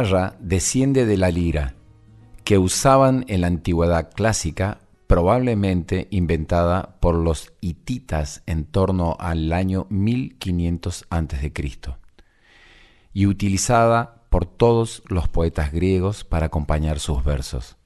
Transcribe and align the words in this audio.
Guitarra 0.00 0.36
desciende 0.40 1.04
de 1.04 1.18
la 1.18 1.30
lira, 1.30 1.74
que 2.44 2.56
usaban 2.56 3.26
en 3.28 3.42
la 3.42 3.48
antigüedad 3.48 4.10
clásica, 4.10 4.78
probablemente 5.06 6.08
inventada 6.10 6.96
por 7.00 7.16
los 7.16 7.52
hititas 7.60 8.42
en 8.46 8.64
torno 8.64 9.16
al 9.20 9.52
año 9.52 9.86
1500 9.90 11.04
a.C., 11.10 11.52
y 13.12 13.26
utilizada 13.26 14.24
por 14.30 14.46
todos 14.46 15.02
los 15.06 15.28
poetas 15.28 15.70
griegos 15.70 16.24
para 16.24 16.46
acompañar 16.46 16.98
sus 16.98 17.22
versos. 17.22 17.76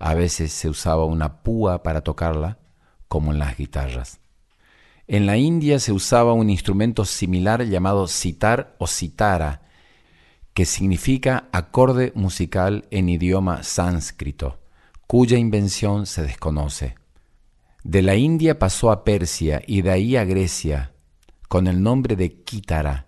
A 0.00 0.14
veces 0.14 0.52
se 0.52 0.68
usaba 0.68 1.04
una 1.04 1.42
púa 1.44 1.84
para 1.84 2.00
tocarla, 2.00 2.58
como 3.06 3.30
en 3.30 3.38
las 3.38 3.56
guitarras. 3.56 4.18
En 5.06 5.26
la 5.26 5.36
India 5.36 5.78
se 5.78 5.92
usaba 5.92 6.32
un 6.32 6.50
instrumento 6.50 7.04
similar 7.04 7.64
llamado 7.64 8.08
sitar 8.08 8.74
o 8.78 8.88
sitara, 8.88 9.69
que 10.54 10.64
significa 10.64 11.48
acorde 11.52 12.12
musical 12.14 12.86
en 12.90 13.08
idioma 13.08 13.62
sánscrito, 13.62 14.60
cuya 15.06 15.38
invención 15.38 16.06
se 16.06 16.22
desconoce. 16.22 16.94
De 17.82 18.02
la 18.02 18.16
India 18.16 18.58
pasó 18.58 18.90
a 18.90 19.04
Persia 19.04 19.62
y 19.66 19.82
de 19.82 19.90
ahí 19.90 20.16
a 20.16 20.24
Grecia, 20.24 20.92
con 21.48 21.66
el 21.66 21.82
nombre 21.82 22.16
de 22.16 22.42
quítara, 22.42 23.06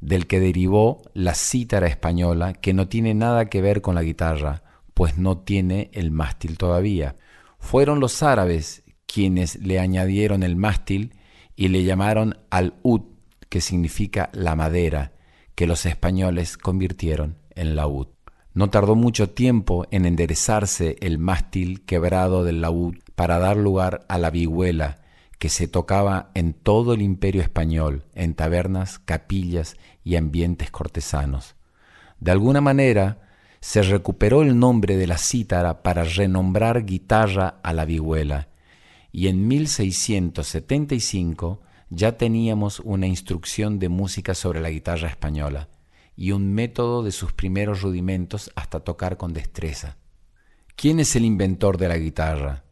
del 0.00 0.26
que 0.26 0.38
derivó 0.38 1.02
la 1.14 1.34
cítara 1.34 1.86
española, 1.86 2.52
que 2.52 2.74
no 2.74 2.88
tiene 2.88 3.14
nada 3.14 3.46
que 3.46 3.60
ver 3.62 3.80
con 3.80 3.94
la 3.94 4.02
guitarra, 4.02 4.62
pues 4.92 5.18
no 5.18 5.38
tiene 5.38 5.90
el 5.94 6.10
mástil 6.10 6.58
todavía. 6.58 7.16
Fueron 7.58 8.00
los 8.00 8.22
árabes 8.22 8.84
quienes 9.06 9.56
le 9.56 9.80
añadieron 9.80 10.42
el 10.42 10.56
mástil 10.56 11.14
y 11.56 11.68
le 11.68 11.84
llamaron 11.84 12.38
al-ud, 12.50 13.02
que 13.48 13.60
significa 13.60 14.30
la 14.32 14.54
madera, 14.54 15.13
que 15.54 15.66
los 15.66 15.86
españoles 15.86 16.56
convirtieron 16.56 17.36
en 17.54 17.76
laúd. 17.76 18.08
No 18.52 18.70
tardó 18.70 18.94
mucho 18.94 19.30
tiempo 19.30 19.86
en 19.90 20.06
enderezarse 20.06 20.96
el 21.00 21.18
mástil 21.18 21.84
quebrado 21.84 22.44
del 22.44 22.60
laúd 22.60 22.96
para 23.14 23.38
dar 23.38 23.56
lugar 23.56 24.04
a 24.08 24.18
la 24.18 24.30
vihuela 24.30 25.00
que 25.38 25.48
se 25.48 25.68
tocaba 25.68 26.30
en 26.34 26.54
todo 26.54 26.94
el 26.94 27.02
imperio 27.02 27.42
español, 27.42 28.04
en 28.14 28.34
tabernas, 28.34 28.98
capillas 28.98 29.76
y 30.02 30.16
ambientes 30.16 30.70
cortesanos. 30.70 31.54
De 32.18 32.30
alguna 32.30 32.60
manera, 32.60 33.20
se 33.60 33.82
recuperó 33.82 34.42
el 34.42 34.58
nombre 34.58 34.96
de 34.96 35.06
la 35.06 35.18
cítara 35.18 35.82
para 35.82 36.04
renombrar 36.04 36.84
guitarra 36.84 37.60
a 37.62 37.72
la 37.72 37.84
vihuela, 37.84 38.48
y 39.12 39.28
en 39.28 39.46
1675 39.48 41.60
ya 41.90 42.16
teníamos 42.16 42.80
una 42.80 43.06
instrucción 43.06 43.78
de 43.78 43.88
música 43.88 44.34
sobre 44.34 44.60
la 44.60 44.70
guitarra 44.70 45.08
española 45.08 45.68
y 46.16 46.32
un 46.32 46.52
método 46.54 47.02
de 47.02 47.12
sus 47.12 47.32
primeros 47.32 47.82
rudimentos 47.82 48.50
hasta 48.54 48.80
tocar 48.80 49.16
con 49.16 49.32
destreza. 49.32 49.96
¿Quién 50.76 51.00
es 51.00 51.14
el 51.16 51.24
inventor 51.24 51.78
de 51.78 51.88
la 51.88 51.98
guitarra? 51.98 52.64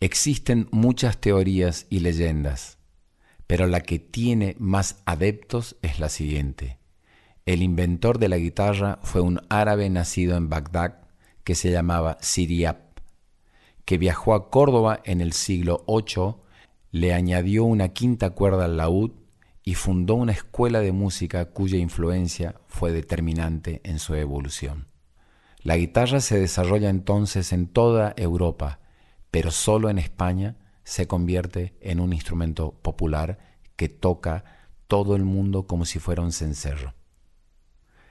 Existen 0.00 0.68
muchas 0.70 1.18
teorías 1.18 1.86
y 1.88 2.00
leyendas, 2.00 2.78
pero 3.46 3.66
la 3.66 3.80
que 3.80 3.98
tiene 3.98 4.56
más 4.58 5.02
adeptos 5.06 5.76
es 5.82 5.98
la 5.98 6.08
siguiente. 6.08 6.78
El 7.46 7.62
inventor 7.62 8.18
de 8.18 8.28
la 8.28 8.36
guitarra 8.36 8.98
fue 9.02 9.20
un 9.20 9.40
árabe 9.48 9.88
nacido 9.90 10.36
en 10.36 10.48
Bagdad 10.48 10.98
que 11.44 11.54
se 11.54 11.70
llamaba 11.70 12.18
Siriap, 12.20 12.98
que 13.84 13.98
viajó 13.98 14.34
a 14.34 14.50
Córdoba 14.50 15.00
en 15.04 15.20
el 15.20 15.32
siglo 15.32 15.84
VIII 15.88 16.41
le 16.92 17.14
añadió 17.14 17.64
una 17.64 17.88
quinta 17.88 18.30
cuerda 18.30 18.66
al 18.66 18.76
laúd 18.76 19.12
y 19.64 19.74
fundó 19.74 20.14
una 20.14 20.32
escuela 20.32 20.80
de 20.80 20.92
música 20.92 21.46
cuya 21.46 21.78
influencia 21.78 22.60
fue 22.68 22.92
determinante 22.92 23.80
en 23.84 23.98
su 23.98 24.14
evolución. 24.14 24.88
La 25.62 25.76
guitarra 25.76 26.20
se 26.20 26.38
desarrolla 26.38 26.90
entonces 26.90 27.52
en 27.52 27.66
toda 27.66 28.12
Europa, 28.16 28.80
pero 29.30 29.50
solo 29.50 29.88
en 29.88 29.98
España 29.98 30.56
se 30.84 31.06
convierte 31.06 31.74
en 31.80 31.98
un 31.98 32.12
instrumento 32.12 32.72
popular 32.82 33.38
que 33.76 33.88
toca 33.88 34.44
todo 34.86 35.16
el 35.16 35.24
mundo 35.24 35.66
como 35.66 35.86
si 35.86 35.98
fuera 35.98 36.20
un 36.20 36.32
cencerro. 36.32 36.94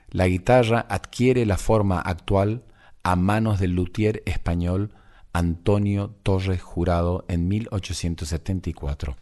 La 0.09 0.28
guitarra 0.28 0.88
adquiere 0.90 1.46
la 1.46 1.58
forma 1.58 2.00
actual 2.00 2.63
a 3.03 3.16
manos 3.16 3.59
del 3.59 3.75
luthier 3.75 4.24
español 4.25 4.96
Antonio 5.34 6.16
Torres 6.24 6.62
Jurado 6.62 7.25
en 7.28 7.47
1874. 7.47 9.16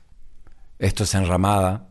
Esto 0.80 1.04
es 1.04 1.16
Enramada 1.16 1.90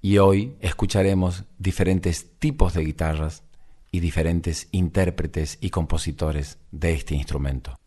y 0.00 0.18
hoy 0.18 0.56
escucharemos 0.60 1.44
diferentes 1.58 2.38
tipos 2.38 2.74
de 2.74 2.84
guitarras 2.84 3.42
y 3.90 4.00
diferentes 4.00 4.68
intérpretes 4.70 5.58
y 5.60 5.70
compositores 5.70 6.58
de 6.70 6.92
este 6.92 7.14
instrumento. 7.14 7.78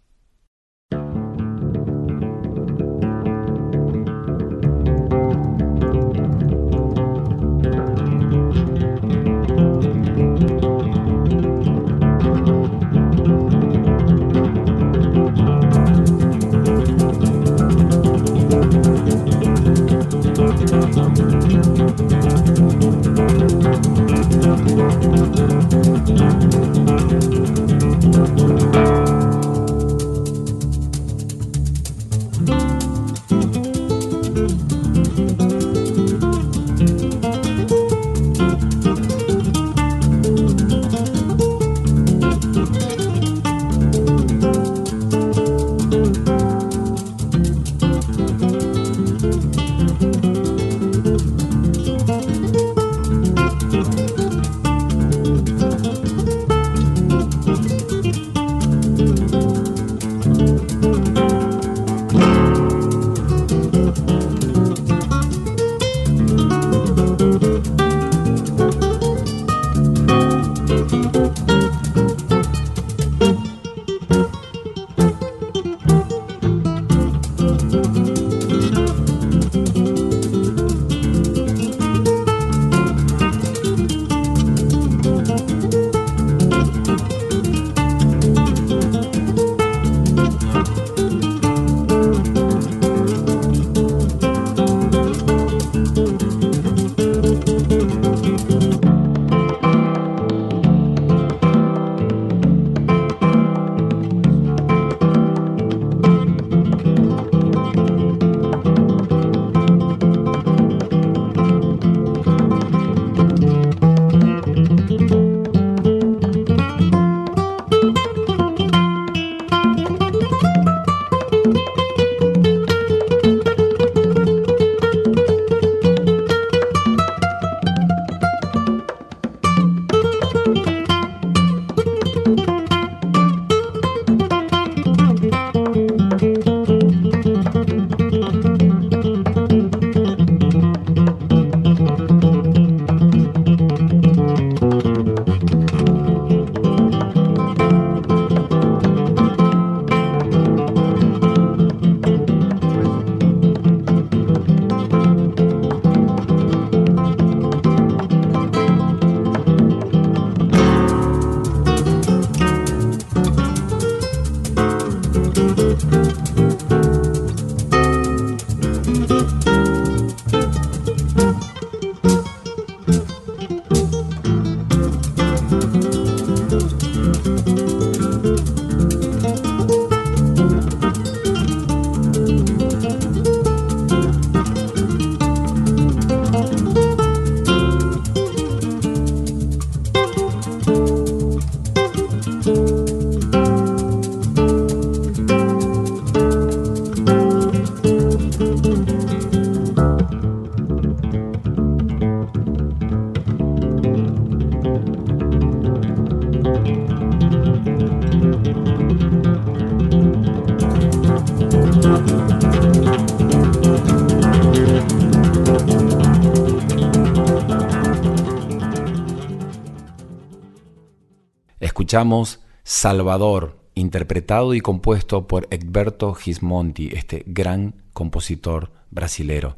Escuchamos 221.91 222.39
Salvador, 222.63 223.59
interpretado 223.75 224.53
y 224.53 224.61
compuesto 224.61 225.27
por 225.27 225.49
Egberto 225.51 226.13
Gismonti, 226.13 226.87
este 226.93 227.25
gran 227.27 227.83
compositor 227.91 228.71
brasilero, 228.91 229.57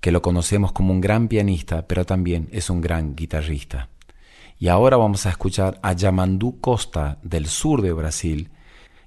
que 0.00 0.12
lo 0.12 0.22
conocemos 0.22 0.70
como 0.70 0.92
un 0.92 1.00
gran 1.00 1.26
pianista, 1.26 1.88
pero 1.88 2.06
también 2.06 2.48
es 2.52 2.70
un 2.70 2.80
gran 2.80 3.16
guitarrista. 3.16 3.88
Y 4.56 4.68
ahora 4.68 4.96
vamos 4.98 5.26
a 5.26 5.30
escuchar 5.30 5.80
a 5.82 5.94
Yamandu 5.94 6.60
Costa 6.60 7.18
del 7.24 7.46
sur 7.46 7.82
de 7.82 7.92
Brasil. 7.92 8.52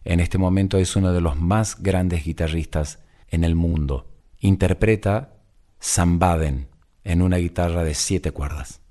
En 0.04 0.19
este 0.19 0.38
momento 0.38 0.77
es 0.77 0.97
uno 0.97 1.13
de 1.13 1.21
los 1.21 1.38
más 1.38 1.81
grandes 1.81 2.25
guitarristas 2.25 3.00
en 3.30 3.45
el 3.45 3.56
mundo. 3.56 4.09
Interpreta 4.39 5.36
Sambaden 5.80 6.68
en 7.06 7.21
una 7.21 7.38
guitarra 7.38 7.86
de 7.86 7.94
siete 7.94 8.31
cuerdas. 8.31 8.81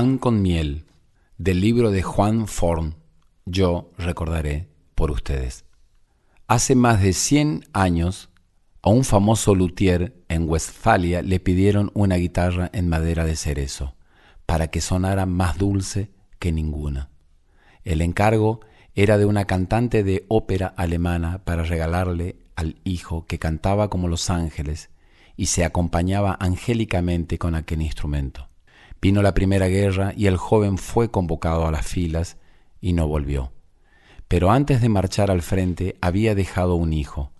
Pan 0.00 0.16
con 0.16 0.40
miel, 0.40 0.86
del 1.36 1.60
libro 1.60 1.90
de 1.90 2.00
Juan 2.00 2.46
Forn, 2.46 2.94
yo 3.44 3.92
recordaré 3.98 4.70
por 4.94 5.10
ustedes. 5.10 5.66
Hace 6.46 6.74
más 6.74 7.02
de 7.02 7.12
100 7.12 7.66
años, 7.74 8.30
a 8.80 8.88
un 8.88 9.04
famoso 9.04 9.54
luthier 9.54 10.24
en 10.28 10.48
Westfalia 10.48 11.20
le 11.20 11.38
pidieron 11.38 11.90
una 11.92 12.16
guitarra 12.16 12.70
en 12.72 12.88
madera 12.88 13.26
de 13.26 13.36
cerezo, 13.36 13.94
para 14.46 14.68
que 14.68 14.80
sonara 14.80 15.26
más 15.26 15.58
dulce 15.58 16.10
que 16.38 16.50
ninguna. 16.50 17.10
El 17.84 18.00
encargo 18.00 18.60
era 18.94 19.18
de 19.18 19.26
una 19.26 19.44
cantante 19.44 20.02
de 20.02 20.24
ópera 20.28 20.68
alemana 20.78 21.44
para 21.44 21.62
regalarle 21.62 22.38
al 22.56 22.80
hijo 22.84 23.26
que 23.26 23.38
cantaba 23.38 23.90
como 23.90 24.08
los 24.08 24.30
ángeles 24.30 24.88
y 25.36 25.48
se 25.48 25.62
acompañaba 25.62 26.38
angélicamente 26.40 27.36
con 27.36 27.54
aquel 27.54 27.82
instrumento. 27.82 28.49
Vino 29.02 29.22
la 29.22 29.32
Primera 29.32 29.68
Guerra 29.68 30.12
y 30.16 30.26
el 30.26 30.36
joven 30.36 30.76
fue 30.76 31.10
convocado 31.10 31.66
a 31.66 31.70
las 31.70 31.86
filas 31.86 32.36
y 32.80 32.92
no 32.92 33.08
volvió. 33.08 33.52
Pero 34.28 34.50
antes 34.50 34.80
de 34.80 34.88
marchar 34.88 35.30
al 35.30 35.42
frente 35.42 35.96
había 36.00 36.34
dejado 36.34 36.74
un 36.74 36.92
hijo, 36.92 37.32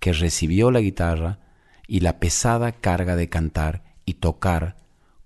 que 0.00 0.12
recibió 0.12 0.70
la 0.70 0.80
guitarra 0.80 1.38
y 1.86 2.00
la 2.00 2.18
pesada 2.18 2.72
carga 2.72 3.16
de 3.16 3.28
cantar 3.28 3.84
y 4.04 4.14
tocar 4.14 4.76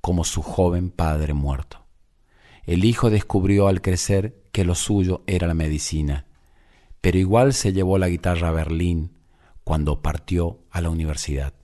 como 0.01 0.25
su 0.25 0.43
joven 0.43 0.91
padre 0.91 1.33
muerto. 1.33 1.85
El 2.65 2.85
hijo 2.85 3.09
descubrió 3.09 3.67
al 3.67 3.81
crecer 3.81 4.43
que 4.53 4.65
lo 4.65 4.75
suyo 4.75 5.23
era 5.27 5.47
la 5.47 5.55
medicina, 5.55 6.27
pero 7.01 7.19
igual 7.19 7.55
se 7.55 7.73
llevó 7.73 7.97
la 7.97 8.09
guitarra 8.09 8.49
a 8.49 8.53
Berlín 8.53 9.13
cuando 9.65 10.03
partió 10.03 10.61
a 10.71 10.81
la 10.81 10.91
universidad, 10.91 11.55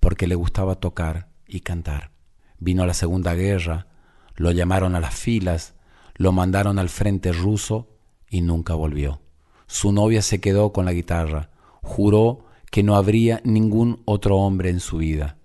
porque 0.00 0.26
le 0.26 0.34
gustaba 0.34 0.76
tocar 0.76 1.28
y 1.46 1.60
cantar. 1.60 2.13
Vino 2.58 2.86
la 2.86 2.94
Segunda 2.94 3.34
Guerra, 3.34 3.86
lo 4.36 4.50
llamaron 4.50 4.94
a 4.94 5.00
las 5.00 5.14
filas, 5.14 5.74
lo 6.14 6.32
mandaron 6.32 6.78
al 6.78 6.88
frente 6.88 7.32
ruso 7.32 7.88
y 8.28 8.40
nunca 8.40 8.74
volvió. 8.74 9.20
Su 9.66 9.92
novia 9.92 10.22
se 10.22 10.40
quedó 10.40 10.72
con 10.72 10.84
la 10.84 10.92
guitarra, 10.92 11.50
juró 11.82 12.46
que 12.70 12.82
no 12.82 12.96
habría 12.96 13.40
ningún 13.44 14.02
otro 14.04 14.36
hombre 14.38 14.70
en 14.70 14.80
su 14.80 14.98
vida. 14.98 15.38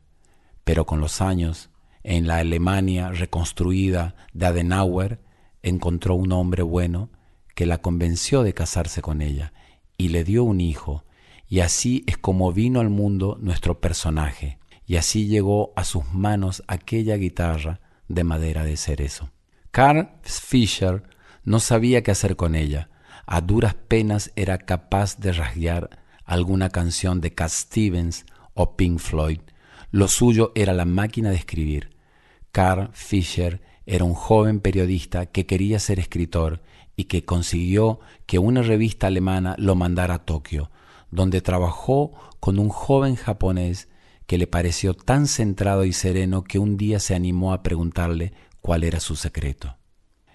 Pero 0.63 0.85
con 0.85 0.99
los 0.99 1.21
años, 1.21 1.69
en 2.03 2.27
la 2.27 2.37
Alemania 2.37 3.09
reconstruida 3.09 4.15
de 4.33 4.45
Adenauer, 4.47 5.21
encontró 5.61 6.15
un 6.15 6.31
hombre 6.31 6.63
bueno 6.63 7.09
que 7.55 7.65
la 7.65 7.79
convenció 7.79 8.43
de 8.43 8.53
casarse 8.53 9.01
con 9.01 9.21
ella 9.21 9.53
y 9.97 10.09
le 10.09 10.23
dio 10.23 10.43
un 10.43 10.61
hijo, 10.61 11.03
y 11.47 11.59
así 11.59 12.03
es 12.07 12.17
como 12.17 12.53
vino 12.53 12.79
al 12.79 12.89
mundo 12.89 13.37
nuestro 13.41 13.81
personaje, 13.81 14.58
y 14.89 14.97
así 14.97 15.27
llegó 15.27 15.71
a 15.75 15.83
sus 15.83 16.15
manos 16.15 16.63
aquella 16.67 17.15
guitarra 17.15 17.79
de 18.07 18.23
madera 18.23 18.63
de 18.63 18.75
cerezo. 18.75 19.29
Carl 19.69 20.09
Fischer 20.23 21.03
no 21.43 21.59
sabía 21.59 22.01
qué 22.01 22.09
hacer 22.09 22.35
con 22.35 22.55
ella. 22.55 22.89
A 23.27 23.41
duras 23.41 23.75
penas 23.75 24.31
era 24.35 24.57
capaz 24.57 25.19
de 25.19 25.31
rasguear 25.31 25.91
alguna 26.25 26.71
canción 26.71 27.21
de 27.21 27.35
Cat 27.35 27.51
Stevens 27.51 28.25
o 28.55 28.75
Pink 28.75 28.97
Floyd. 28.97 29.41
Lo 29.91 30.07
suyo 30.07 30.51
era 30.55 30.73
la 30.73 30.85
máquina 30.85 31.29
de 31.29 31.35
escribir. 31.35 31.91
Carl 32.51 32.89
Fischer 32.91 33.61
era 33.85 34.05
un 34.05 34.15
joven 34.15 34.59
periodista 34.59 35.27
que 35.27 35.45
quería 35.45 35.77
ser 35.77 35.99
escritor 35.99 36.63
y 36.95 37.03
que 37.03 37.25
consiguió 37.25 37.99
que 38.25 38.39
una 38.39 38.63
revista 38.63 39.05
alemana 39.05 39.53
lo 39.59 39.75
mandara 39.75 40.15
a 40.15 40.25
Tokio, 40.25 40.71
donde 41.11 41.41
trabajó 41.41 42.13
con 42.39 42.57
un 42.57 42.69
joven 42.69 43.15
japonés 43.15 43.87
que 44.29 44.37
le 44.37 44.45
pareció 44.45 44.93
tan 44.93 45.25
centrado 45.25 45.85
y 45.85 45.91
sereno 45.91 46.43
que 46.43 46.59
un 46.59 46.77
día 46.77 46.99
se 46.99 47.15
animó 47.15 47.51
a 47.51 47.63
preguntarle 47.63 48.31
cuál 48.61 48.83
era 48.83 48.99
su 48.99 49.15
secreto. 49.15 49.77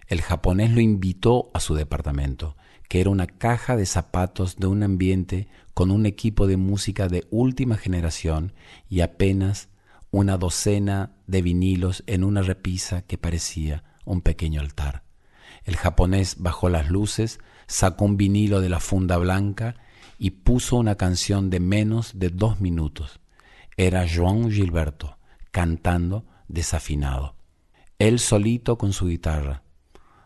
El 0.08 0.20
japonés 0.20 0.72
lo 0.72 0.80
invitó 0.80 1.52
a 1.54 1.60
su 1.60 1.76
departamento, 1.76 2.56
que 2.88 3.00
era 3.00 3.10
una 3.10 3.28
caja 3.28 3.76
de 3.76 3.86
zapatos 3.86 4.56
de 4.56 4.66
un 4.66 4.82
ambiente 4.82 5.46
con 5.74 5.92
un 5.92 6.06
equipo 6.06 6.48
de 6.48 6.56
música 6.56 7.06
de 7.06 7.24
última 7.30 7.76
generación 7.76 8.52
y 8.88 9.00
apenas 9.02 9.68
una 10.10 10.38
docena 10.38 11.12
de 11.28 11.42
vinilos 11.42 12.02
en 12.08 12.24
una 12.24 12.42
repisa 12.42 13.02
que 13.02 13.16
parecía 13.16 13.84
un 14.04 14.22
pequeño 14.22 14.60
altar. 14.60 15.04
El 15.62 15.76
japonés 15.76 16.38
bajó 16.40 16.68
las 16.68 16.90
luces, 16.90 17.38
sacó 17.68 18.06
un 18.06 18.16
vinilo 18.16 18.60
de 18.60 18.70
la 18.70 18.80
funda 18.80 19.18
blanca 19.18 19.76
y 20.18 20.30
puso 20.30 20.74
una 20.78 20.96
canción 20.96 21.48
de 21.48 21.60
menos 21.60 22.18
de 22.18 22.30
dos 22.30 22.60
minutos 22.60 23.20
era 23.76 24.06
Joan 24.08 24.50
Gilberto, 24.50 25.18
cantando 25.50 26.26
desafinado. 26.48 27.36
Él 27.98 28.18
solito 28.18 28.78
con 28.78 28.92
su 28.92 29.06
guitarra. 29.06 29.62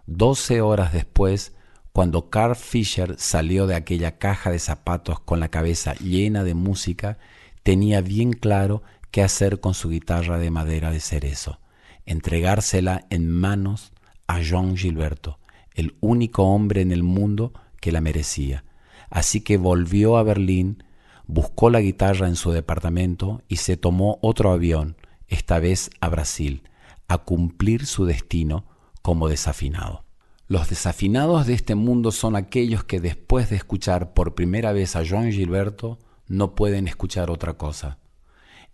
Doce 0.07 0.61
horas 0.61 0.93
después, 0.93 1.55
cuando 1.93 2.31
Carl 2.31 2.57
Fischer 2.57 3.17
salió 3.19 3.67
de 3.67 3.75
aquella 3.75 4.19
caja 4.19 4.51
de 4.51 4.59
zapatos 4.59 5.21
con 5.21 5.41
la 5.41 5.49
cabeza 5.49 5.95
llena 5.95 6.45
de 6.45 6.55
música, 6.55 7.19
tenía 7.63 8.01
bien 8.01 8.33
claro 8.33 8.83
qué 9.11 9.23
hacer 9.23 9.61
con 9.61 9.75
su 9.75 9.91
guitarra 9.91 10.39
de 10.39 10.51
madera 10.51 10.91
de 10.91 11.01
cerezo, 11.01 11.61
entregársela 12.07 13.07
en 13.11 13.31
manos 13.31 13.93
a 14.27 14.41
Joan 14.43 14.77
Gilberto, 14.77 15.39
el 15.75 15.97
único 16.01 16.45
hombre 16.45 16.83
en 16.83 16.93
el 16.93 17.03
mundo 17.03 17.53
que 17.81 17.93
la 17.93 18.01
merecía. 18.01 18.65
Así 19.11 19.41
que 19.41 19.57
volvió 19.57 20.19
a 20.19 20.23
Berlín 20.23 20.85
buscó 21.29 21.71
la 21.71 21.81
guitarra 21.81 22.27
en 22.27 22.37
su 22.37 22.51
departamento 22.51 23.43
y 23.47 23.57
se 23.57 23.77
tomó 23.77 24.19
otro 24.23 24.51
avión, 24.51 24.97
esta 25.29 25.61
vez 25.61 25.91
a 26.01 26.09
Brasil, 26.09 26.63
a 27.07 27.19
cumplir 27.19 27.87
su 27.87 28.07
destino 28.07 28.65
como 29.03 29.29
desafinado. 29.29 30.05
Los 30.49 30.71
desafinados 30.71 31.47
de 31.47 31.53
este 31.53 31.75
mundo 31.75 32.11
son 32.11 32.35
aquellos 32.35 32.83
que 32.83 33.01
después 33.01 33.51
de 33.51 33.57
escuchar 33.57 34.15
por 34.15 34.35
primera 34.35 34.73
vez 34.73 34.97
a 34.97 35.07
Joan 35.07 35.31
Gilberto 35.31 35.99
no 36.27 36.55
pueden 36.55 36.89
escuchar 36.89 37.31
otra 37.31 37.53
cosa. 37.53 37.99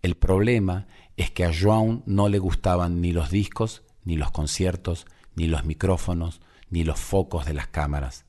El 0.00 0.14
problema 0.16 0.86
es 1.16 1.32
que 1.32 1.44
a 1.44 1.52
Joan 1.52 2.04
no 2.06 2.28
le 2.28 2.38
gustaban 2.38 3.00
ni 3.00 3.12
los 3.12 3.30
discos, 3.30 3.82
ni 4.04 4.16
los 4.16 4.30
conciertos, 4.30 5.06
ni 5.34 5.48
los 5.48 5.64
micrófonos, 5.64 6.40
ni 6.70 6.84
los 6.84 7.00
focos 7.00 7.46
de 7.46 7.54
las 7.54 7.66
cámaras. 7.66 8.24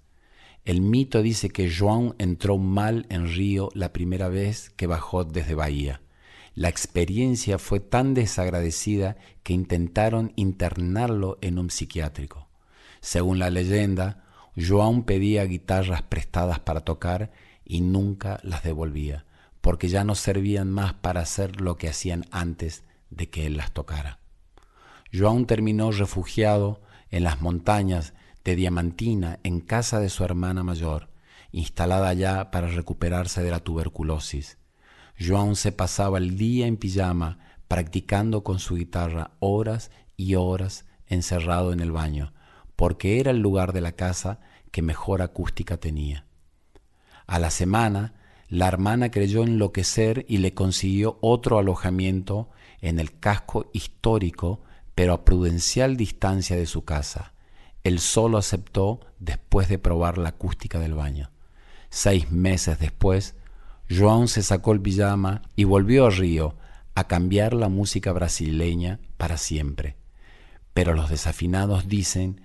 El 0.66 0.82
mito 0.82 1.22
dice 1.22 1.50
que 1.50 1.72
Joan 1.72 2.16
entró 2.18 2.58
mal 2.58 3.06
en 3.10 3.28
Río 3.28 3.70
la 3.76 3.94
primera 3.94 4.30
vez 4.30 4.72
que 4.72 4.88
bajó 4.88 5.24
desde 5.24 5.54
Bahía. 5.54 6.02
La 6.56 6.70
experiencia 6.70 7.60
fue 7.60 7.80
tan 7.80 8.16
desagradecida 8.16 9.16
que 9.44 9.54
intentaron 9.54 10.34
internarlo 10.36 11.38
en 11.42 11.60
un 11.60 11.70
psiquiátrico. 11.70 12.50
Según 13.00 13.38
la 13.38 13.52
leyenda, 13.52 14.24
Joan 14.58 15.04
pedía 15.04 15.44
guitarras 15.44 16.02
prestadas 16.02 16.60
para 16.60 16.82
tocar 16.82 17.32
y 17.64 17.82
nunca 17.82 18.40
las 18.42 18.64
devolvía, 18.64 19.26
porque 19.62 19.88
ya 19.88 20.04
no 20.04 20.16
servían 20.16 20.72
más 20.72 20.94
para 20.94 21.22
hacer 21.22 21.62
lo 21.62 21.78
que 21.78 21.90
hacían 21.90 22.26
antes 22.32 22.84
de 23.12 23.30
que 23.30 23.46
él 23.46 23.58
las 23.58 23.72
tocara. 23.72 24.18
Joan 25.14 25.46
terminó 25.46 25.92
refugiado 25.92 26.82
en 27.12 27.24
las 27.24 27.40
montañas 27.40 28.14
de 28.46 28.56
Diamantina 28.56 29.40
en 29.44 29.60
casa 29.60 30.00
de 30.00 30.10
su 30.10 30.24
hermana 30.24 30.64
mayor, 30.64 31.10
instalada 31.52 32.08
allá 32.08 32.52
para 32.52 32.68
recuperarse 32.68 33.42
de 33.44 33.50
la 33.52 33.60
tuberculosis. 33.60 34.60
Joan 35.20 35.56
se 35.56 35.72
pasaba 35.72 36.20
el 36.20 36.38
día 36.38 36.68
en 36.68 36.78
pijama 36.78 37.40
practicando 37.68 38.44
con 38.44 38.60
su 38.60 38.76
guitarra 38.76 39.32
horas 39.40 39.90
y 40.16 40.36
horas 40.36 40.86
encerrado 41.08 41.74
en 41.74 41.80
el 41.80 41.92
baño, 41.92 42.34
porque 42.76 43.20
era 43.20 43.32
el 43.32 43.40
lugar 43.40 43.74
de 43.74 43.82
la 43.82 43.94
casa 43.94 44.40
que 44.72 44.82
mejor 44.82 45.22
acústica 45.22 45.78
tenía. 45.78 46.26
A 47.26 47.40
la 47.40 47.50
semana, 47.50 48.14
la 48.48 48.68
hermana 48.68 49.10
creyó 49.10 49.44
enloquecer 49.44 50.26
y 50.28 50.38
le 50.38 50.54
consiguió 50.54 51.18
otro 51.22 51.58
alojamiento 51.58 52.52
en 52.80 53.00
el 53.00 53.20
casco 53.20 53.72
histórico, 53.74 54.62
pero 54.94 55.14
a 55.14 55.26
prudencial 55.26 55.98
distancia 55.98 56.56
de 56.56 56.68
su 56.68 56.86
casa. 56.86 57.35
Él 57.86 58.00
solo 58.00 58.40
aceptó 58.40 59.00
después 59.20 59.70
de 59.70 59.78
probar 59.78 60.18
la 60.18 60.30
acústica 60.30 60.80
del 60.80 60.96
baño. 60.96 61.30
Seis 61.92 62.32
meses 62.32 62.80
después, 62.80 63.36
Joan 63.88 64.28
se 64.28 64.42
sacó 64.42 64.74
el 64.74 64.82
pijama 64.82 65.44
y 65.56 65.66
volvió 65.66 66.08
a 66.08 66.10
Río 66.10 66.56
a 66.96 67.08
cambiar 67.08 67.54
la 67.54 67.70
música 67.70 68.12
brasileña 68.12 69.00
para 69.18 69.38
siempre. 69.38 69.98
Pero 70.74 70.96
los 70.96 71.12
desafinados 71.12 71.88
dicen 71.88 72.42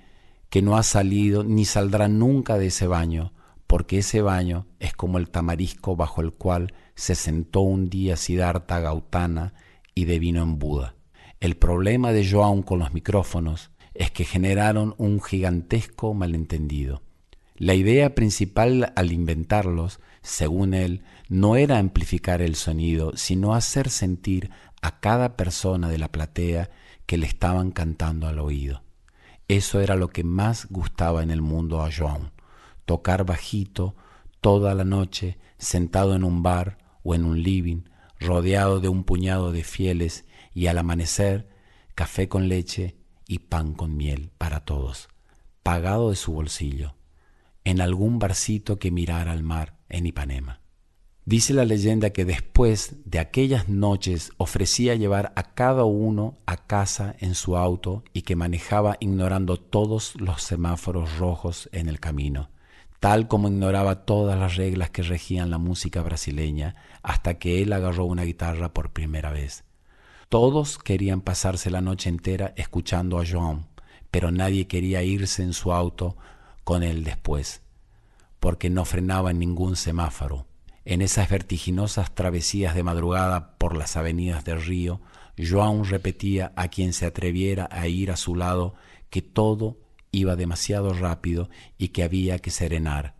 que 0.50 0.60
no 0.60 0.76
ha 0.76 0.82
salido 0.82 1.42
ni 1.42 1.64
saldrá 1.64 2.06
nunca 2.06 2.58
de 2.58 2.66
ese 2.66 2.86
baño, 2.86 3.32
porque 3.66 4.00
ese 4.00 4.20
baño 4.20 4.66
es 4.78 4.92
como 4.92 5.16
el 5.16 5.30
tamarisco 5.30 5.96
bajo 5.96 6.20
el 6.20 6.34
cual 6.34 6.74
se 6.96 7.14
sentó 7.14 7.62
un 7.62 7.88
día 7.88 8.18
Siddhartha 8.18 8.80
Gautama 8.80 9.54
y 9.94 10.04
devino 10.04 10.42
en 10.42 10.58
Buda. 10.58 10.96
El 11.40 11.56
problema 11.56 12.12
de 12.12 12.30
Joan 12.30 12.60
con 12.60 12.80
los 12.80 12.92
micrófonos 12.92 13.70
es 14.00 14.10
que 14.10 14.24
generaron 14.24 14.94
un 14.96 15.20
gigantesco 15.20 16.14
malentendido. 16.14 17.02
La 17.54 17.74
idea 17.74 18.14
principal 18.14 18.94
al 18.96 19.12
inventarlos, 19.12 20.00
según 20.22 20.72
él, 20.72 21.02
no 21.28 21.56
era 21.56 21.76
amplificar 21.76 22.40
el 22.40 22.54
sonido, 22.54 23.14
sino 23.18 23.54
hacer 23.54 23.90
sentir 23.90 24.50
a 24.80 25.00
cada 25.00 25.36
persona 25.36 25.90
de 25.90 25.98
la 25.98 26.08
platea 26.08 26.70
que 27.04 27.18
le 27.18 27.26
estaban 27.26 27.72
cantando 27.72 28.26
al 28.26 28.38
oído. 28.38 28.82
Eso 29.48 29.82
era 29.82 29.96
lo 29.96 30.08
que 30.08 30.24
más 30.24 30.68
gustaba 30.70 31.22
en 31.22 31.30
el 31.30 31.42
mundo 31.42 31.82
a 31.82 31.90
Joan, 31.94 32.32
tocar 32.86 33.26
bajito 33.26 33.96
toda 34.40 34.74
la 34.74 34.84
noche, 34.84 35.36
sentado 35.58 36.16
en 36.16 36.24
un 36.24 36.42
bar 36.42 36.78
o 37.02 37.14
en 37.14 37.26
un 37.26 37.42
living, 37.42 37.82
rodeado 38.18 38.80
de 38.80 38.88
un 38.88 39.04
puñado 39.04 39.52
de 39.52 39.62
fieles, 39.62 40.24
y 40.54 40.68
al 40.68 40.78
amanecer, 40.78 41.50
café 41.94 42.30
con 42.30 42.48
leche 42.48 42.98
y 43.30 43.38
pan 43.38 43.74
con 43.74 43.96
miel 43.96 44.32
para 44.38 44.64
todos, 44.64 45.08
pagado 45.62 46.10
de 46.10 46.16
su 46.16 46.32
bolsillo, 46.32 46.96
en 47.62 47.80
algún 47.80 48.18
barcito 48.18 48.80
que 48.80 48.90
mirara 48.90 49.30
al 49.30 49.44
mar 49.44 49.78
en 49.88 50.04
Ipanema. 50.06 50.62
Dice 51.24 51.54
la 51.54 51.64
leyenda 51.64 52.10
que 52.10 52.24
después 52.24 52.96
de 53.04 53.20
aquellas 53.20 53.68
noches 53.68 54.32
ofrecía 54.36 54.96
llevar 54.96 55.32
a 55.36 55.44
cada 55.54 55.84
uno 55.84 56.38
a 56.44 56.56
casa 56.66 57.14
en 57.20 57.36
su 57.36 57.56
auto 57.56 58.02
y 58.12 58.22
que 58.22 58.34
manejaba 58.34 58.96
ignorando 58.98 59.58
todos 59.58 60.20
los 60.20 60.42
semáforos 60.42 61.16
rojos 61.18 61.68
en 61.70 61.88
el 61.88 62.00
camino, 62.00 62.50
tal 62.98 63.28
como 63.28 63.46
ignoraba 63.46 64.06
todas 64.06 64.40
las 64.40 64.56
reglas 64.56 64.90
que 64.90 65.02
regían 65.02 65.50
la 65.50 65.58
música 65.58 66.02
brasileña 66.02 66.74
hasta 67.04 67.34
que 67.34 67.62
él 67.62 67.72
agarró 67.74 68.06
una 68.06 68.24
guitarra 68.24 68.74
por 68.74 68.92
primera 68.92 69.30
vez. 69.30 69.62
Todos 70.30 70.78
querían 70.78 71.22
pasarse 71.22 71.70
la 71.70 71.80
noche 71.80 72.08
entera 72.08 72.54
escuchando 72.56 73.18
a 73.18 73.24
Joan, 73.28 73.66
pero 74.12 74.30
nadie 74.30 74.68
quería 74.68 75.02
irse 75.02 75.42
en 75.42 75.52
su 75.52 75.72
auto 75.72 76.16
con 76.62 76.84
él 76.84 77.02
después, 77.02 77.62
porque 78.38 78.70
no 78.70 78.84
frenaba 78.84 79.32
en 79.32 79.40
ningún 79.40 79.74
semáforo. 79.74 80.46
En 80.84 81.02
esas 81.02 81.28
vertiginosas 81.28 82.14
travesías 82.14 82.76
de 82.76 82.84
madrugada 82.84 83.58
por 83.58 83.76
las 83.76 83.96
avenidas 83.96 84.44
del 84.44 84.64
río, 84.64 85.00
Joan 85.36 85.84
repetía 85.84 86.52
a 86.54 86.68
quien 86.68 86.92
se 86.92 87.06
atreviera 87.06 87.68
a 87.68 87.88
ir 87.88 88.12
a 88.12 88.16
su 88.16 88.36
lado 88.36 88.76
que 89.10 89.22
todo 89.22 89.78
iba 90.12 90.36
demasiado 90.36 90.94
rápido 90.94 91.50
y 91.76 91.88
que 91.88 92.04
había 92.04 92.38
que 92.38 92.52
serenar. 92.52 93.16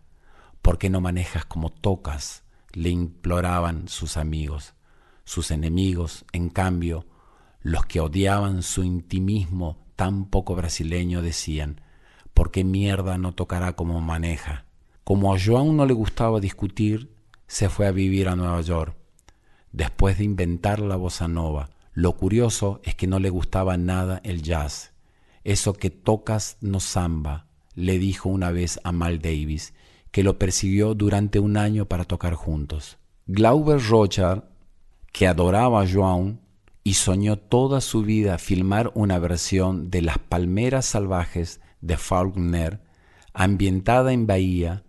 ¿Por 0.61 0.77
qué 0.77 0.89
no 0.89 1.01
manejas 1.01 1.43
como 1.43 1.71
tocas? 1.71 2.43
le 2.71 2.89
imploraban 2.89 3.89
sus 3.89 4.15
amigos. 4.15 4.75
Sus 5.23 5.51
enemigos, 5.51 6.25
en 6.31 6.49
cambio, 6.49 7.05
los 7.61 7.85
que 7.85 7.99
odiaban 7.99 8.63
su 8.63 8.83
intimismo 8.83 9.85
tan 9.95 10.25
poco 10.25 10.55
brasileño, 10.55 11.21
decían, 11.21 11.81
¿por 12.33 12.51
qué 12.51 12.63
mierda 12.63 13.17
no 13.17 13.33
tocará 13.33 13.73
como 13.75 14.01
maneja? 14.01 14.65
Como 15.03 15.33
a 15.33 15.37
Joan 15.43 15.75
no 15.75 15.85
le 15.85 15.93
gustaba 15.93 16.39
discutir, 16.39 17.13
se 17.47 17.69
fue 17.69 17.87
a 17.87 17.91
vivir 17.91 18.27
a 18.29 18.35
Nueva 18.35 18.61
York. 18.61 18.95
después 19.71 20.17
de 20.17 20.25
inventar 20.25 20.79
la 20.79 20.95
bossa 20.95 21.27
nova. 21.27 21.69
Lo 21.93 22.17
curioso 22.17 22.81
es 22.83 22.95
que 22.95 23.07
no 23.07 23.19
le 23.19 23.29
gustaba 23.29 23.77
nada 23.77 24.21
el 24.23 24.41
jazz. 24.41 24.93
Eso 25.43 25.73
que 25.73 25.89
tocas 25.89 26.57
no 26.61 26.79
samba, 26.79 27.47
le 27.73 27.97
dijo 27.99 28.29
una 28.29 28.51
vez 28.51 28.79
a 28.83 28.91
Mal 28.91 29.21
Davis, 29.21 29.73
que 30.11 30.23
lo 30.23 30.37
persiguió 30.37 30.93
durante 30.93 31.39
un 31.39 31.57
año 31.57 31.85
para 31.85 32.05
tocar 32.05 32.33
juntos. 32.33 32.97
Glauber 33.27 33.81
Rochard, 33.81 34.43
que 35.11 35.27
adoraba 35.27 35.81
a 35.81 35.87
Joan 35.87 36.39
y 36.83 36.95
soñó 36.95 37.37
toda 37.37 37.81
su 37.81 38.01
vida 38.01 38.37
filmar 38.37 38.91
una 38.95 39.19
versión 39.19 39.89
de 39.89 40.01
Las 40.01 40.17
Palmeras 40.17 40.85
Salvajes 40.85 41.61
de 41.81 41.97
Faulkner, 41.97 42.81
ambientada 43.33 44.13
en 44.13 44.27
Bahía, 44.27 44.83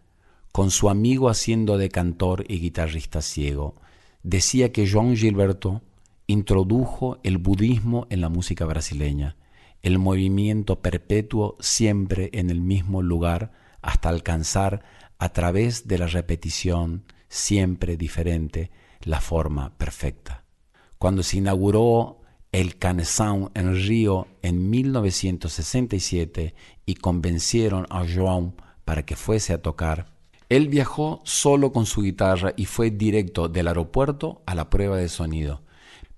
con 0.52 0.70
su 0.70 0.90
amigo 0.90 1.28
haciendo 1.28 1.78
de 1.78 1.88
cantor 1.88 2.44
y 2.48 2.60
guitarrista 2.60 3.22
ciego, 3.22 3.76
decía 4.22 4.72
que 4.72 4.88
Joan 4.88 5.16
Gilberto 5.16 5.82
introdujo 6.26 7.18
el 7.22 7.38
budismo 7.38 8.06
en 8.10 8.20
la 8.20 8.28
música 8.28 8.64
brasileña, 8.64 9.36
el 9.82 9.98
movimiento 9.98 10.80
perpetuo 10.80 11.56
siempre 11.60 12.30
en 12.32 12.50
el 12.50 12.60
mismo 12.60 13.02
lugar 13.02 13.52
hasta 13.80 14.08
alcanzar 14.08 14.82
a 15.18 15.30
través 15.30 15.88
de 15.88 15.98
la 15.98 16.06
repetición 16.06 17.04
siempre 17.28 17.96
diferente 17.96 18.70
la 19.04 19.20
forma 19.20 19.76
perfecta. 19.76 20.44
Cuando 20.98 21.22
se 21.22 21.38
inauguró 21.38 22.20
el 22.52 22.78
Canção 22.78 23.50
en 23.54 23.74
Río 23.74 24.28
en 24.42 24.68
1967 24.70 26.54
y 26.84 26.94
convencieron 26.94 27.86
a 27.90 28.04
João 28.04 28.52
para 28.84 29.04
que 29.04 29.16
fuese 29.16 29.52
a 29.52 29.62
tocar, 29.62 30.12
él 30.48 30.68
viajó 30.68 31.22
solo 31.24 31.72
con 31.72 31.86
su 31.86 32.02
guitarra 32.02 32.52
y 32.56 32.66
fue 32.66 32.90
directo 32.90 33.48
del 33.48 33.68
aeropuerto 33.68 34.42
a 34.44 34.54
la 34.54 34.68
prueba 34.68 34.98
de 34.98 35.08
sonido. 35.08 35.62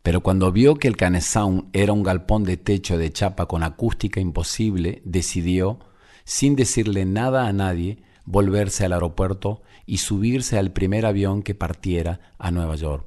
Pero 0.03 0.23
cuando 0.23 0.51
vio 0.51 0.75
que 0.75 0.89
el 0.89 0.97
Canesound 0.97 1.69
era 1.73 1.93
un 1.93 2.03
galpón 2.03 2.43
de 2.43 2.57
techo 2.57 2.99
de 2.99 3.13
chapa 3.13 3.47
con 3.47 3.63
acústica 3.63 4.21
imposible, 4.21 5.03
decidió, 5.05 5.79
sin 6.25 6.57
decirle 6.57 7.05
nada 7.05 7.47
a 7.47 7.53
nadie, 7.53 8.03
volverse 8.25 8.85
al 8.85 8.93
aeropuerto 8.93 9.63
y 9.87 9.99
subirse 9.99 10.59
al 10.59 10.73
primer 10.73 11.07
avión 11.07 11.43
que 11.43 11.55
partiera 11.55 12.21
a 12.39 12.51
Nueva 12.51 12.77
York. 12.77 13.07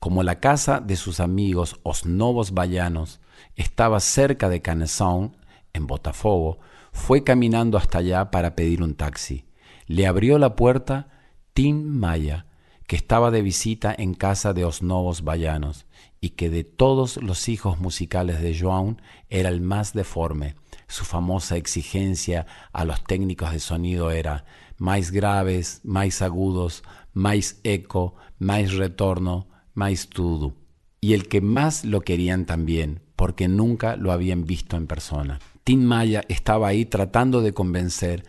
Como 0.00 0.22
la 0.22 0.40
casa 0.40 0.80
de 0.80 0.96
sus 0.96 1.20
amigos 1.20 1.80
Os 1.82 2.06
Novos 2.06 2.52
Bayanos 2.52 3.20
estaba 3.56 4.00
cerca 4.00 4.48
de 4.48 4.62
Canesound, 4.62 5.36
en 5.72 5.86
Botafogo, 5.86 6.58
fue 6.92 7.24
caminando 7.24 7.76
hasta 7.78 7.98
allá 7.98 8.30
para 8.30 8.56
pedir 8.56 8.82
un 8.82 8.94
taxi 8.94 9.48
le 9.88 10.06
abrió 10.06 10.38
la 10.38 10.54
puerta 10.54 11.08
Tim 11.54 11.82
Maya, 11.82 12.46
que 12.86 12.94
estaba 12.94 13.30
de 13.30 13.42
visita 13.42 13.94
en 13.96 14.14
casa 14.14 14.52
de 14.52 14.62
los 14.62 14.82
novos 14.82 15.24
vallanos 15.24 15.86
y 16.20 16.30
que 16.30 16.50
de 16.50 16.62
todos 16.62 17.16
los 17.16 17.48
hijos 17.48 17.80
musicales 17.80 18.40
de 18.40 18.56
Joan 18.58 19.00
era 19.30 19.48
el 19.48 19.60
más 19.60 19.94
deforme. 19.94 20.56
Su 20.88 21.04
famosa 21.04 21.56
exigencia 21.56 22.46
a 22.72 22.84
los 22.84 23.02
técnicos 23.02 23.52
de 23.52 23.60
sonido 23.60 24.10
era 24.10 24.44
más 24.78 25.10
graves, 25.10 25.80
más 25.84 26.22
agudos, 26.22 26.82
más 27.12 27.60
eco, 27.64 28.14
más 28.38 28.72
retorno, 28.72 29.48
más 29.74 30.08
todo. 30.08 30.54
Y 31.00 31.12
el 31.12 31.28
que 31.28 31.40
más 31.40 31.84
lo 31.84 32.00
querían 32.00 32.46
también, 32.46 33.02
porque 33.14 33.48
nunca 33.48 33.96
lo 33.96 34.12
habían 34.12 34.44
visto 34.44 34.76
en 34.76 34.86
persona. 34.86 35.38
Tim 35.64 35.82
Maya 35.82 36.22
estaba 36.28 36.68
ahí 36.68 36.86
tratando 36.86 37.42
de 37.42 37.52
convencer 37.52 38.24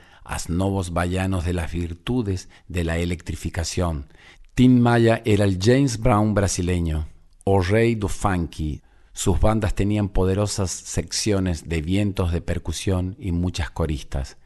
novos 0.48 0.94
vallanos 0.94 1.46
de 1.46 1.54
las 1.54 1.72
virtudes 1.72 2.50
de 2.68 2.84
la 2.84 2.98
electrificación. 2.98 4.06
Tim 4.54 4.80
Maya 4.80 5.22
era 5.26 5.46
el 5.46 5.58
James 5.60 6.00
Brown 6.00 6.34
brasileño, 6.34 7.08
o 7.44 7.62
rey 7.62 7.96
do 7.96 8.08
funky. 8.08 8.82
Sus 9.14 9.40
bandas 9.40 9.74
tenían 9.74 10.10
poderosas 10.10 10.72
secciones 10.72 11.68
de 11.68 11.82
vientos 11.82 12.32
de 12.32 12.42
percusión 12.42 13.16
y 13.20 13.32
muchas 13.32 13.70
coristas. 13.72 14.38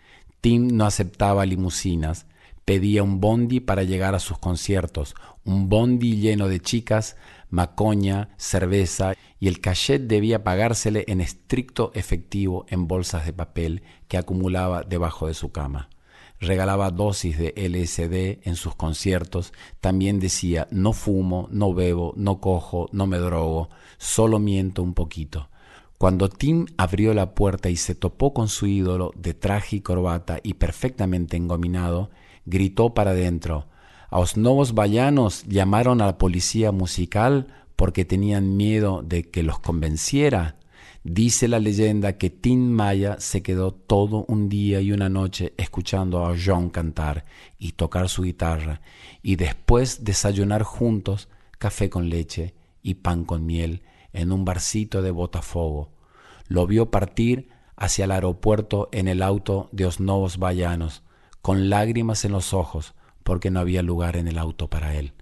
Tim 0.44 0.76
no 0.76 0.86
aceptaba 0.86 1.46
limusinas, 1.46 2.26
pedía 2.66 3.02
un 3.02 3.22
bondi 3.22 3.62
para 3.62 3.84
llegar 3.84 4.14
a 4.14 4.20
sus 4.20 4.38
conciertos, 4.40 5.16
un 5.46 5.70
bondi 5.70 6.18
lleno 6.18 6.50
de 6.50 6.60
chicas, 6.60 7.16
macoña, 7.50 8.28
cerveza 8.36 9.14
y 9.40 9.48
el 9.48 9.62
cachet 9.62 10.02
debía 10.02 10.44
pagársele 10.44 11.06
en 11.08 11.22
estricto 11.22 11.94
efectivo 11.96 12.66
en 12.68 12.90
bolsas 12.90 13.26
de 13.26 13.32
papel 13.32 13.84
que 14.10 14.18
acumulaba 14.18 14.84
debajo 14.84 15.28
de 15.28 15.34
su 15.34 15.54
cama. 15.54 15.88
Regalaba 16.42 16.92
dosis 16.92 17.38
de 17.38 17.54
LSD 17.56 18.46
en 18.46 18.58
sus 18.58 18.76
conciertos, 18.76 19.54
también 19.80 20.20
decía 20.20 20.68
no 20.72 20.92
fumo, 20.92 21.48
no 21.52 21.74
bebo, 21.74 22.14
no 22.18 22.42
cojo, 22.42 22.90
no 22.92 23.08
me 23.08 23.18
drogo, 23.18 23.70
solo 23.98 24.40
miento 24.40 24.84
un 24.84 24.94
poquito. 24.94 25.48
Cuando 26.04 26.28
Tim 26.28 26.66
abrió 26.76 27.14
la 27.14 27.34
puerta 27.34 27.70
y 27.70 27.78
se 27.78 27.96
topó 27.96 28.34
con 28.34 28.50
su 28.50 28.68
ídolo 28.68 29.14
de 29.16 29.34
traje 29.34 29.78
y 29.78 29.80
corbata 29.80 30.42
y 30.44 30.56
perfectamente 30.56 31.38
engominado, 31.38 32.10
gritó 32.46 32.94
para 32.94 33.12
adentro. 33.12 33.68
A 34.10 34.20
los 34.20 34.36
nuevos 34.36 34.74
vallanos 34.74 35.46
llamaron 35.48 36.02
a 36.02 36.08
la 36.08 36.18
policía 36.18 36.74
musical 36.74 37.48
porque 37.78 38.04
tenían 38.04 38.58
miedo 38.58 39.02
de 39.02 39.32
que 39.32 39.44
los 39.44 39.60
convenciera. 39.60 40.58
Dice 41.06 41.48
la 41.48 41.60
leyenda 41.60 42.18
que 42.18 42.30
Tim 42.30 42.70
Maya 42.70 43.16
se 43.22 43.42
quedó 43.42 43.72
todo 43.72 44.26
un 44.28 44.50
día 44.50 44.82
y 44.82 44.92
una 44.92 45.08
noche 45.08 45.54
escuchando 45.56 46.26
a 46.26 46.36
John 46.38 46.70
cantar 46.70 47.24
y 47.58 47.72
tocar 47.72 48.10
su 48.10 48.24
guitarra, 48.24 48.82
y 49.22 49.38
después 49.38 50.04
desayunar 50.04 50.64
juntos 50.64 51.30
café 51.60 51.90
con 51.90 52.10
leche 52.10 52.56
y 52.82 52.96
pan 52.96 53.24
con 53.24 53.46
miel 53.46 53.84
en 54.12 54.34
un 54.34 54.44
barcito 54.44 55.02
de 55.02 55.12
Botafogo. 55.12 55.93
Lo 56.54 56.68
vio 56.68 56.92
partir 56.92 57.50
hacia 57.76 58.06
el 58.06 58.12
aeropuerto 58.12 58.88
en 58.92 59.08
el 59.08 59.24
auto 59.24 59.70
de 59.72 59.86
los 59.86 60.00
nuevos 60.00 60.38
vallanos, 60.38 61.02
con 61.42 61.72
lágrimas 61.72 62.26
en 62.26 62.32
los 62.32 62.54
ojos, 62.54 62.94
porque 63.24 63.50
no 63.50 63.60
había 63.60 63.82
lugar 63.82 64.18
en 64.18 64.28
el 64.28 64.38
auto 64.38 64.70
para 64.70 64.94
él. 64.94 65.14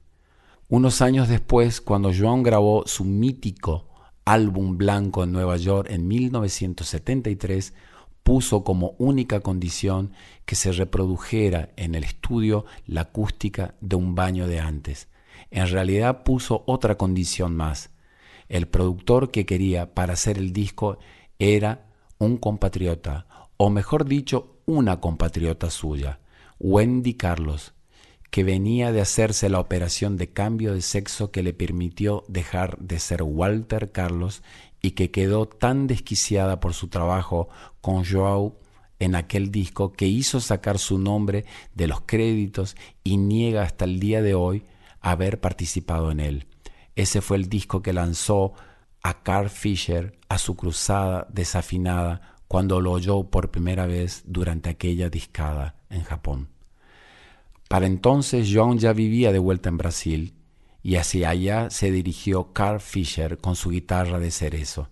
Unos 0.67 1.01
años 1.01 1.29
después, 1.29 1.79
cuando 1.79 2.11
Joan 2.13 2.43
grabó 2.43 2.83
su 2.85 3.05
mítico 3.05 3.87
álbum 4.25 4.77
blanco 4.77 5.23
en 5.23 5.31
Nueva 5.31 5.55
York 5.55 5.87
en 5.89 6.05
1973, 6.05 7.75
puso 8.23 8.65
como 8.65 8.95
única 8.97 9.39
condición 9.39 10.11
que 10.43 10.55
se 10.55 10.73
reprodujera 10.73 11.69
en 11.77 11.95
el 11.95 12.03
estudio 12.03 12.65
la 12.85 13.03
acústica 13.03 13.75
de 13.79 13.95
un 13.95 14.15
baño 14.15 14.47
de 14.47 14.59
antes. 14.59 15.07
En 15.49 15.69
realidad 15.69 16.23
puso 16.25 16.65
otra 16.67 16.97
condición 16.97 17.55
más. 17.55 17.89
El 18.49 18.67
productor 18.67 19.31
que 19.31 19.45
quería 19.45 19.93
para 19.93 20.11
hacer 20.11 20.37
el 20.37 20.51
disco 20.51 20.99
era 21.41 21.87
un 22.19 22.37
compatriota, 22.37 23.25
o 23.57 23.71
mejor 23.71 24.05
dicho, 24.05 24.59
una 24.67 24.99
compatriota 24.99 25.71
suya, 25.71 26.19
Wendy 26.59 27.15
Carlos, 27.15 27.73
que 28.29 28.43
venía 28.43 28.91
de 28.91 29.01
hacerse 29.01 29.49
la 29.49 29.59
operación 29.59 30.17
de 30.17 30.31
cambio 30.31 30.75
de 30.75 30.83
sexo 30.83 31.31
que 31.31 31.41
le 31.41 31.53
permitió 31.53 32.23
dejar 32.27 32.77
de 32.77 32.99
ser 32.99 33.23
Walter 33.23 33.91
Carlos 33.91 34.43
y 34.83 34.91
que 34.91 35.09
quedó 35.09 35.47
tan 35.47 35.87
desquiciada 35.87 36.59
por 36.59 36.75
su 36.75 36.89
trabajo 36.89 37.49
con 37.81 38.05
Joao 38.05 38.59
en 38.99 39.15
aquel 39.15 39.49
disco 39.49 39.93
que 39.93 40.05
hizo 40.05 40.41
sacar 40.41 40.77
su 40.77 40.99
nombre 40.99 41.45
de 41.73 41.87
los 41.87 42.01
créditos 42.01 42.75
y 43.03 43.17
niega 43.17 43.63
hasta 43.63 43.85
el 43.85 43.99
día 43.99 44.21
de 44.21 44.35
hoy 44.35 44.63
haber 44.99 45.39
participado 45.39 46.11
en 46.11 46.19
él. 46.19 46.45
Ese 46.95 47.21
fue 47.21 47.37
el 47.37 47.49
disco 47.49 47.81
que 47.81 47.93
lanzó 47.93 48.53
a 49.03 49.23
Carl 49.23 49.49
Fisher 49.49 50.17
a 50.29 50.37
su 50.37 50.55
cruzada 50.55 51.27
desafinada 51.31 52.35
cuando 52.47 52.81
lo 52.81 52.91
oyó 52.91 53.23
por 53.23 53.51
primera 53.51 53.85
vez 53.85 54.23
durante 54.25 54.69
aquella 54.69 55.09
discada 55.09 55.75
en 55.89 56.03
Japón. 56.03 56.49
Para 57.67 57.85
entonces 57.85 58.49
John 58.53 58.77
ya 58.77 58.91
vivía 58.91 59.31
de 59.31 59.39
vuelta 59.39 59.69
en 59.69 59.77
Brasil 59.77 60.33
y 60.83 60.95
hacia 60.95 61.29
allá 61.29 61.69
se 61.69 61.91
dirigió 61.91 62.51
Carl 62.53 62.81
Fisher 62.81 63.37
con 63.37 63.55
su 63.55 63.69
guitarra 63.69 64.19
de 64.19 64.31
cerezo. 64.31 64.89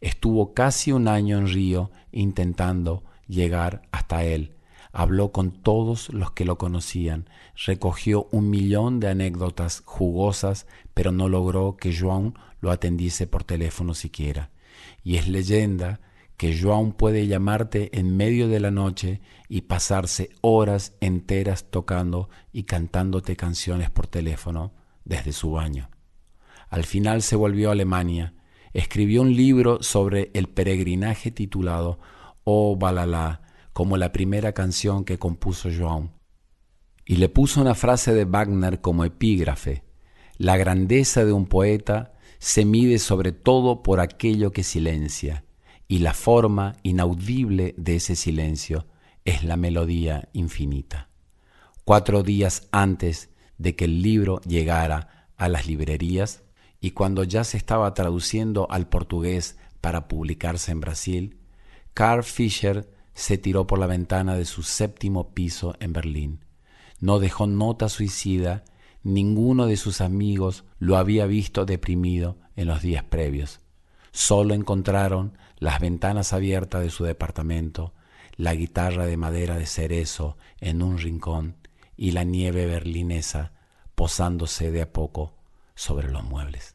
Estuvo 0.00 0.54
casi 0.54 0.92
un 0.92 1.08
año 1.08 1.38
en 1.38 1.48
Río 1.48 1.90
intentando 2.12 3.04
llegar 3.26 3.82
hasta 3.92 4.24
él. 4.24 4.56
Habló 4.92 5.30
con 5.30 5.52
todos 5.52 6.08
los 6.12 6.32
que 6.32 6.44
lo 6.44 6.58
conocían, 6.58 7.28
recogió 7.64 8.28
un 8.32 8.50
millón 8.50 8.98
de 8.98 9.08
anécdotas 9.08 9.82
jugosas, 9.84 10.66
pero 10.94 11.12
no 11.12 11.28
logró 11.28 11.76
que 11.76 11.96
Joan 11.96 12.34
lo 12.60 12.70
atendiese 12.70 13.26
por 13.26 13.44
teléfono 13.44 13.94
siquiera. 13.94 14.50
Y 15.02 15.16
es 15.16 15.28
leyenda 15.28 16.00
que 16.36 16.58
Joan 16.58 16.92
puede 16.92 17.26
llamarte 17.26 17.98
en 17.98 18.16
medio 18.16 18.48
de 18.48 18.60
la 18.60 18.70
noche 18.70 19.20
y 19.48 19.62
pasarse 19.62 20.30
horas 20.40 20.94
enteras 21.00 21.70
tocando 21.70 22.30
y 22.50 22.62
cantándote 22.62 23.36
canciones 23.36 23.90
por 23.90 24.06
teléfono 24.06 24.72
desde 25.04 25.32
su 25.32 25.50
baño. 25.50 25.90
Al 26.70 26.84
final 26.84 27.20
se 27.20 27.36
volvió 27.36 27.68
a 27.68 27.72
Alemania, 27.72 28.32
escribió 28.72 29.20
un 29.20 29.36
libro 29.36 29.82
sobre 29.82 30.30
el 30.32 30.48
peregrinaje 30.48 31.30
titulado 31.30 31.98
Oh 32.44 32.76
Balala, 32.76 33.42
como 33.74 33.96
la 33.96 34.12
primera 34.12 34.52
canción 34.52 35.04
que 35.04 35.18
compuso 35.18 35.68
Joan, 35.76 36.12
y 37.04 37.16
le 37.16 37.28
puso 37.28 37.60
una 37.60 37.74
frase 37.74 38.14
de 38.14 38.24
Wagner 38.24 38.80
como 38.80 39.04
epígrafe. 39.04 39.84
La 40.38 40.56
grandeza 40.56 41.24
de 41.24 41.32
un 41.32 41.46
poeta 41.46 42.14
se 42.40 42.64
mide 42.64 42.98
sobre 42.98 43.32
todo 43.32 43.82
por 43.82 44.00
aquello 44.00 44.50
que 44.50 44.64
silencia, 44.64 45.44
y 45.86 45.98
la 45.98 46.14
forma 46.14 46.76
inaudible 46.82 47.74
de 47.76 47.96
ese 47.96 48.16
silencio 48.16 48.86
es 49.24 49.44
la 49.44 49.56
melodía 49.56 50.28
infinita. 50.32 51.10
Cuatro 51.84 52.22
días 52.22 52.66
antes 52.72 53.28
de 53.58 53.76
que 53.76 53.84
el 53.84 54.02
libro 54.02 54.40
llegara 54.40 55.28
a 55.36 55.48
las 55.48 55.66
librerías 55.66 56.42
y 56.80 56.92
cuando 56.92 57.24
ya 57.24 57.44
se 57.44 57.58
estaba 57.58 57.92
traduciendo 57.92 58.66
al 58.70 58.88
portugués 58.88 59.58
para 59.82 60.08
publicarse 60.08 60.72
en 60.72 60.80
Brasil, 60.80 61.36
Carl 61.92 62.24
Fischer 62.24 62.90
se 63.12 63.36
tiró 63.36 63.66
por 63.66 63.78
la 63.78 63.86
ventana 63.86 64.36
de 64.36 64.46
su 64.46 64.62
séptimo 64.62 65.34
piso 65.34 65.74
en 65.78 65.92
Berlín. 65.92 66.44
No 67.00 67.18
dejó 67.18 67.46
nota 67.46 67.90
suicida, 67.90 68.64
ninguno 69.02 69.66
de 69.66 69.76
sus 69.76 70.00
amigos 70.00 70.64
lo 70.78 70.96
había 70.96 71.26
visto 71.26 71.64
deprimido 71.64 72.36
en 72.56 72.68
los 72.68 72.82
días 72.82 73.04
previos. 73.04 73.60
Solo 74.12 74.54
encontraron 74.54 75.38
las 75.58 75.80
ventanas 75.80 76.32
abiertas 76.32 76.82
de 76.82 76.90
su 76.90 77.04
departamento, 77.04 77.94
la 78.36 78.54
guitarra 78.54 79.06
de 79.06 79.16
madera 79.16 79.56
de 79.56 79.66
cerezo 79.66 80.36
en 80.60 80.82
un 80.82 80.98
rincón 80.98 81.56
y 81.96 82.12
la 82.12 82.24
nieve 82.24 82.66
berlinesa 82.66 83.52
posándose 83.94 84.70
de 84.70 84.82
a 84.82 84.92
poco 84.92 85.34
sobre 85.74 86.10
los 86.10 86.24
muebles. 86.24 86.74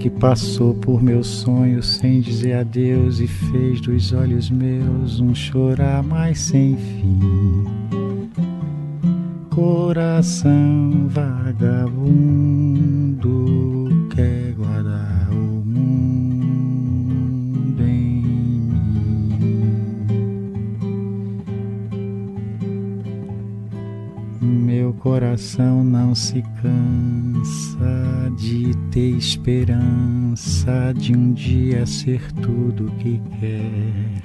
que 0.00 0.08
passou 0.08 0.72
por 0.72 1.02
meus 1.02 1.26
sonhos 1.26 1.96
sem 1.96 2.22
dizer 2.22 2.54
adeus 2.54 3.20
e 3.20 3.26
fez 3.26 3.82
dos 3.82 4.14
olhos 4.14 4.48
meus 4.48 5.20
um 5.20 5.34
chorar 5.34 6.02
mais 6.02 6.40
sem 6.40 6.74
fim. 6.74 7.66
Coração 9.50 11.06
vagabundo 11.06 12.08
quer 14.14 14.54
guardar 14.54 15.28
o 15.32 15.62
mundo 15.66 16.62
em 17.82 18.22
mim. 19.30 19.54
Meu 24.40 24.94
coração 24.94 25.84
não 25.84 26.14
se 26.14 26.40
cansa 26.62 27.09
de 28.50 28.76
ter 28.90 29.16
esperança 29.16 30.92
de 30.96 31.16
um 31.16 31.32
dia 31.32 31.86
ser 31.86 32.32
tudo 32.32 32.90
que 32.98 33.22
quer. 33.38 34.22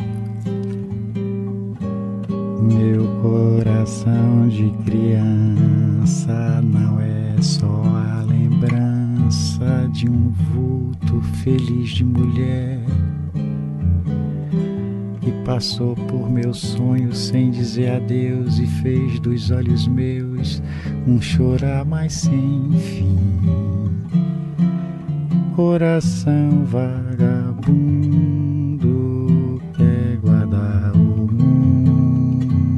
Meu 2.59 3.05
coração 3.21 4.49
de 4.49 4.71
criança 4.83 6.59
não 6.63 6.99
é 6.99 7.39
só 7.39 7.67
a 7.67 8.23
lembrança 8.23 9.87
de 9.91 10.09
um 10.09 10.31
vulto 10.31 11.21
feliz 11.43 11.91
de 11.91 12.03
mulher 12.03 12.79
que 15.21 15.31
passou 15.45 15.95
por 15.95 16.31
meus 16.31 16.57
sonhos 16.57 17.27
sem 17.27 17.51
dizer 17.51 17.91
adeus 17.91 18.57
e 18.57 18.65
fez 18.81 19.19
dos 19.19 19.51
olhos 19.51 19.87
meus 19.87 20.63
um 21.05 21.21
chorar 21.21 21.85
mais 21.85 22.13
sem 22.13 22.71
fim 22.71 23.84
coração 25.55 26.65
vagabundo 26.65 26.91
quer 29.77 30.17
guardar 30.17 30.91
o 30.93 31.27
mundo 31.31 32.73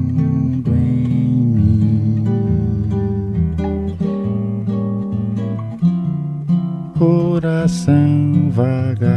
em 0.75 1.41
mim. 1.55 2.23
Coração 6.99 8.51
vagabundo 8.51 9.16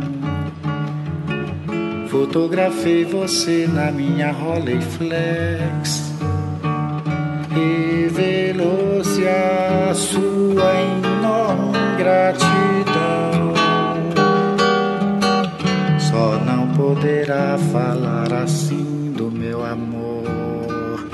Fotografei 2.11 3.05
você 3.05 3.65
na 3.71 3.89
minha 3.89 4.33
Rolleiflex. 4.33 6.11
Revelou-se 7.49 9.25
a 9.25 9.93
sua 9.93 10.73
enorme 10.75 11.79
gratidão. 11.97 13.53
Só 15.97 16.37
não 16.45 16.67
poderá 16.73 17.57
falar 17.71 18.33
assim 18.33 19.13
do 19.15 19.31
meu 19.31 19.63
amor. 19.63 21.07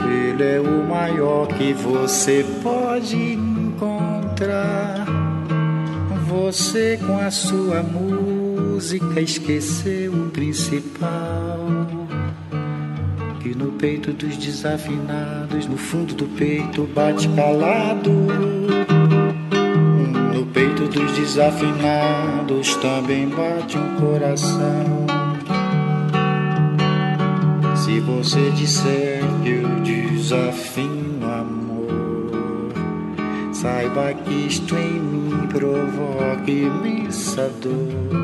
Ele 0.00 0.42
é 0.42 0.60
o 0.60 0.88
maior 0.88 1.46
que 1.48 1.74
você 1.74 2.42
pode 2.62 3.34
encontrar. 3.34 5.04
Você 6.26 6.98
com 7.06 7.18
a 7.18 7.30
sua 7.30 7.82
música 7.82 8.43
esqueceu 8.92 10.12
o 10.12 10.30
principal. 10.30 11.58
Que 13.40 13.54
no 13.54 13.72
peito 13.72 14.12
dos 14.12 14.36
desafinados, 14.36 15.66
no 15.66 15.76
fundo 15.76 16.14
do 16.14 16.26
peito 16.26 16.88
bate 16.94 17.28
calado. 17.30 18.10
No 20.34 20.46
peito 20.46 20.86
dos 20.88 21.12
desafinados 21.12 22.74
também 22.76 23.28
bate 23.28 23.78
um 23.78 23.96
coração. 23.96 25.06
Se 27.76 28.00
você 28.00 28.50
disser 28.50 29.22
que 29.42 29.50
eu 29.50 29.80
desafio 29.82 30.94
amor 31.22 31.64
Saiba 33.64 34.12
que 34.12 34.46
isto 34.46 34.76
em 34.76 35.00
mim 35.00 35.46
provoca 35.46 36.50
imensa 36.50 37.50
dor. 37.62 38.23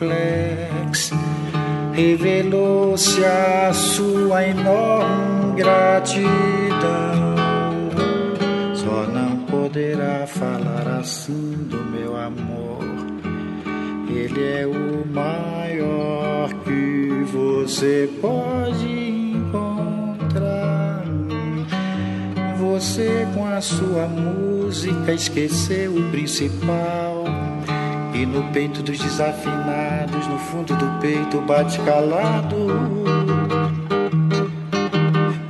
Rolleiflex. 0.00 1.10
Revelou-se 1.92 3.24
a 3.24 3.72
sua 3.72 4.46
enorme 4.46 5.56
gratidão. 5.56 6.26
Só 8.74 9.06
não 9.06 9.38
poderá 9.46 10.26
falar 10.26 10.98
assim 11.00 11.68
do 11.68 11.78
meu 11.84 12.16
amor. 12.16 12.82
Ele 14.08 14.42
é 14.42 14.66
o 14.66 15.06
maior 15.06 16.52
que 16.64 17.24
você 17.32 18.08
pode 18.20 19.04
Você 22.74 23.26
com 23.34 23.46
a 23.46 23.60
sua 23.60 24.08
música 24.08 25.12
esqueceu 25.12 25.96
o 25.96 26.10
principal. 26.10 27.13
E 28.14 28.24
no 28.24 28.44
peito 28.52 28.80
dos 28.80 28.98
desafinados, 28.98 30.26
no 30.28 30.38
fundo 30.38 30.76
do 30.76 31.00
peito 31.00 31.40
bate 31.40 31.80
calado. 31.80 32.56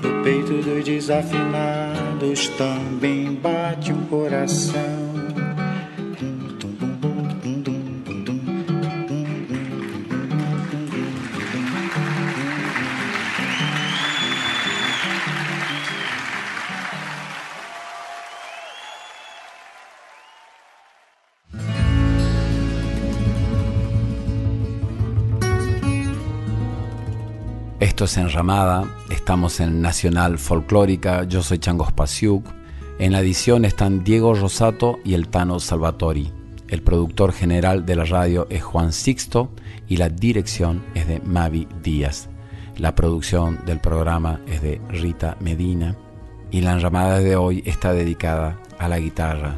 No 0.03 0.25
peito 0.25 0.63
dos 0.63 0.85
desafinados 0.85 2.49
também 2.57 3.35
bate 3.35 3.93
um 3.93 4.07
coração. 4.07 5.04
Esto 28.05 28.21
es 28.21 28.27
Enramada, 28.27 28.85
estamos 29.09 29.61
en 29.61 29.81
Nacional 29.81 30.37
Folclórica, 30.37 31.25
yo 31.25 31.43
soy 31.43 31.59
Changos 31.59 31.91
Pasiuk. 31.91 32.45
En 32.99 33.13
la 33.13 33.21
edición 33.21 33.65
están 33.65 34.05
Diego 34.05 34.35
Rosato 34.35 34.99
y 35.07 35.15
el 35.15 35.29
Tano 35.29 35.59
Salvatori. 35.59 36.31
El 36.69 36.83
productor 36.83 37.33
general 37.33 37.87
de 37.87 37.97
la 37.97 38.05
radio 38.05 38.47
es 38.51 38.63
Juan 38.63 38.93
Sixto 38.93 39.49
y 39.89 39.97
la 39.97 40.11
dirección 40.11 40.85
es 40.95 41.09
de 41.09 41.21
Mavi 41.21 41.67
Díaz. 41.83 42.29
La 42.77 42.95
producción 42.95 43.61
del 43.65 43.81
programa 43.81 44.39
es 44.47 44.61
de 44.61 44.83
Rita 44.91 45.39
Medina 45.41 45.97
y 46.51 46.61
la 46.61 46.73
enramada 46.75 47.21
de 47.21 47.37
hoy 47.37 47.63
está 47.65 47.95
dedicada 47.95 48.61
a 48.79 48.87
la 48.87 48.99
guitarra 48.99 49.57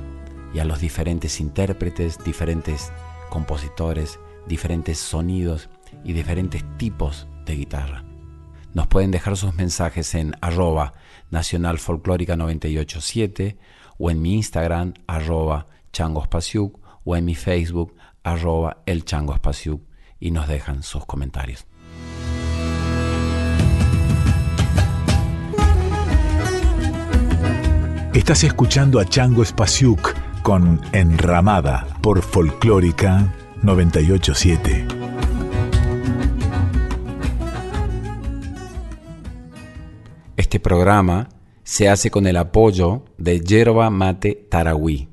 y 0.54 0.60
a 0.60 0.64
los 0.64 0.78
diferentes 0.78 1.40
intérpretes, 1.40 2.22
diferentes 2.24 2.92
compositores, 3.28 4.20
diferentes 4.46 4.98
sonidos 4.98 5.68
y 6.04 6.12
diferentes 6.12 6.62
tipos 6.78 7.26
de 7.44 7.56
guitarra. 7.56 8.05
Nos 8.76 8.88
pueden 8.88 9.10
dejar 9.10 9.38
sus 9.38 9.54
mensajes 9.54 10.14
en 10.14 10.34
arroba 10.42 10.92
Nacional 11.30 11.78
Folclórica 11.78 12.36
987 12.36 13.56
o 13.96 14.10
en 14.10 14.20
mi 14.20 14.34
Instagram 14.34 14.92
arroba 15.06 15.66
changospasiuk 15.94 16.78
o 17.02 17.16
en 17.16 17.24
mi 17.24 17.34
Facebook 17.34 17.94
arroba 18.22 18.82
el 18.84 19.02
y 20.20 20.30
nos 20.30 20.46
dejan 20.46 20.82
sus 20.82 21.06
comentarios. 21.06 21.66
Estás 28.12 28.44
escuchando 28.44 29.00
a 29.00 29.06
Chango 29.06 29.42
Espasiuk 29.42 30.12
con 30.42 30.82
Enramada 30.92 31.86
por 32.02 32.20
Folclórica 32.20 33.32
987. 33.62 35.05
Este 40.36 40.60
programa 40.60 41.30
se 41.64 41.88
hace 41.88 42.10
con 42.10 42.26
el 42.26 42.36
apoyo 42.36 43.06
de 43.16 43.40
Yerba 43.40 43.88
Mate 43.88 44.46
Tarahui, 44.50 45.08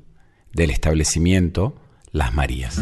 del 0.52 0.68
establecimiento 0.68 1.76
Las 2.12 2.34
Marías. 2.34 2.78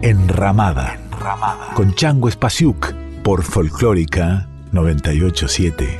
Enramada, 0.00 0.94
Enramada. 0.94 1.74
con 1.74 1.96
Chango 1.96 2.28
Espasiuk 2.28 2.94
por 3.24 3.42
Folclórica 3.42 4.48
987. 4.70 5.98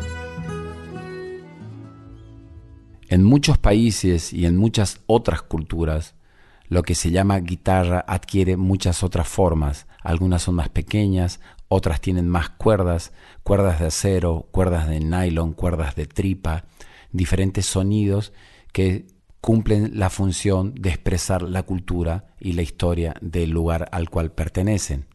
En 3.09 3.25
muchos 3.25 3.59
países 3.59 4.33
y 4.33 4.47
en 4.47 4.57
muchas 4.57 5.01
otras 5.07 5.43
culturas, 5.43 6.15
lo 6.69 6.85
que 6.85 6.95
se 6.95 7.11
llama 7.11 7.41
guitarra 7.41 8.05
adquiere 8.07 8.57
muchas 8.57 9.03
otras 9.03 9.27
formas. 9.27 9.88
Algunas 10.03 10.43
son 10.43 10.55
más 10.55 10.69
pequeñas, 10.69 11.41
otras 11.69 12.01
tienen 12.01 12.29
más 12.29 12.51
cuerdas, 12.51 13.13
cuerdas 13.43 13.81
de 13.81 13.87
acero, 13.87 14.49
cuerdas 14.51 14.89
de 14.89 15.01
nylon, 15.01 15.53
cuerdas 15.53 15.95
de 15.97 16.07
tripa, 16.07 16.65
diferentes 17.13 17.67
sonidos 17.67 18.33
que 18.73 19.07
cumplen 19.41 19.99
la 19.99 20.11
función 20.11 20.75
de 20.75 20.91
expresar 20.91 21.43
la 21.43 21.63
cultura 21.63 22.35
y 22.41 22.53
la 22.53 22.63
historia 22.63 23.15
del 23.21 23.51
lugar 23.51 23.89
al 23.93 24.11
cual 24.11 24.33
pertenecen. 24.33 25.07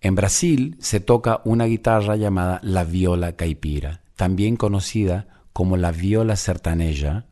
En 0.00 0.14
Brasil 0.14 0.76
se 0.80 1.00
toca 1.00 1.42
una 1.44 1.66
guitarra 1.66 2.16
llamada 2.16 2.60
la 2.62 2.84
viola 2.84 3.36
caipira, 3.36 4.00
también 4.16 4.56
conocida 4.56 5.28
como 5.52 5.76
la 5.76 5.92
viola 5.92 6.36
sertaneja 6.36 7.26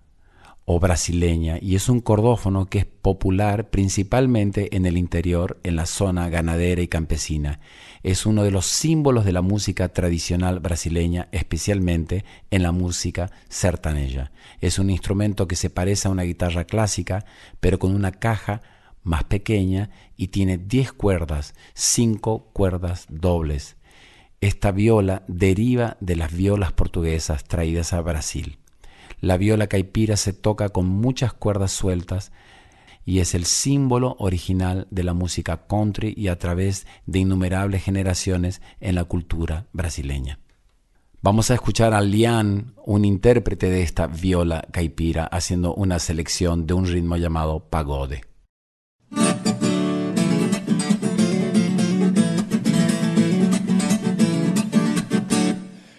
o 0.71 0.79
brasileña 0.79 1.57
y 1.63 1.77
es 1.77 1.89
un 1.89 2.01
cordófono 2.01 2.67
que 2.67 2.81
es 2.81 2.85
popular 2.85 3.71
principalmente 3.71 4.77
en 4.77 4.85
el 4.85 4.99
interior, 4.99 5.59
en 5.63 5.77
la 5.77 5.87
zona 5.87 6.29
ganadera 6.29 6.83
y 6.83 6.89
campesina. 6.89 7.61
Es 8.03 8.27
uno 8.27 8.43
de 8.45 8.51
los 8.51 8.67
símbolos 8.67 9.25
de 9.25 9.33
la 9.33 9.41
música 9.41 9.89
tradicional 9.89 10.61
brasileña, 10.61 11.29
especialmente 11.33 12.27
en 12.51 12.63
la 12.63 12.73
música 12.73 13.31
sertaneja. 13.49 14.31
Es 14.61 14.79
un 14.79 14.91
instrumento 14.91 15.49
que 15.49 15.57
se 15.57 15.71
parece 15.71 16.07
a 16.07 16.11
una 16.11 16.25
guitarra 16.25 16.65
clásica, 16.65 17.25
pero 17.61 17.79
con 17.79 17.95
una 17.95 18.13
caja 18.13 18.61
más 19.03 19.25
pequeña 19.25 19.89
y 20.19 20.29
tiene 20.29 20.59
10 20.59 20.93
cuerdas, 20.93 21.55
5 21.73 22.51
cuerdas 22.53 23.07
dobles. 23.09 23.79
Esta 24.43 24.71
viola 24.71 25.25
deriva 25.29 25.97
de 26.01 26.17
las 26.17 26.31
violas 26.31 26.73
portuguesas 26.73 27.45
traídas 27.45 27.95
a 27.95 28.03
Brasil. 28.03 28.58
La 29.21 29.37
viola 29.37 29.67
caipira 29.67 30.17
se 30.17 30.33
toca 30.33 30.69
con 30.69 30.87
muchas 30.87 31.33
cuerdas 31.33 31.73
sueltas 31.73 32.31
y 33.05 33.19
es 33.19 33.35
el 33.35 33.47
símbolo 33.47 34.15
original 34.19 34.87
de 34.91 35.03
la 35.03 35.15
música 35.15 35.67
country 35.67 36.15
y 36.17 36.29
a 36.29 36.39
través 36.39 36.87
de 37.07 37.21
innumerables 37.21 37.83
generaciones 37.83 38.63
en 38.81 38.95
la 38.95 39.05
cultura 39.05 39.67
brasileña. 39.73 40.39
Vamos 41.21 41.51
a 41.51 41.55
escuchar 41.55 41.95
a 41.95 42.01
Lian, 42.01 42.75
un 42.85 43.05
intérprete 43.05 43.69
de 43.71 43.83
esta 43.83 44.07
viola 44.07 44.65
caipira, 44.71 45.25
haciendo 45.25 45.75
una 45.75 45.99
selección 45.99 46.67
de 46.67 46.75
un 46.75 46.87
ritmo 46.87 47.17
llamado 47.17 47.59
pagode. 47.69 48.23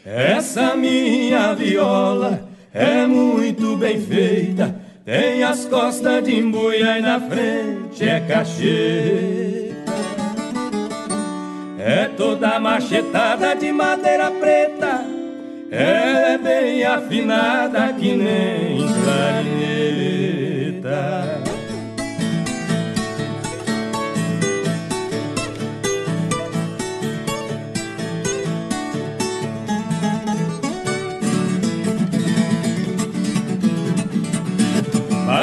Essa 0.06 0.76
minha 0.76 1.54
viola 1.54 2.49
é 2.74 3.06
muito 3.06 3.76
bem 3.76 4.00
feita, 4.00 4.76
tem 5.04 5.44
as 5.44 5.66
costas 5.66 6.24
de 6.24 6.38
embuia 6.40 7.00
e 7.00 7.02
na 7.02 7.20
frente 7.20 8.08
é 8.08 8.20
cachê. 8.20 9.72
É 11.80 12.10
toda 12.18 12.60
machetada 12.60 13.56
de 13.56 13.72
madeira 13.72 14.30
preta, 14.32 15.06
é 15.72 16.38
bem 16.38 16.84
afinada 16.84 17.94
que 17.94 18.16
nem 18.16 18.88
clarineta. 19.04 20.19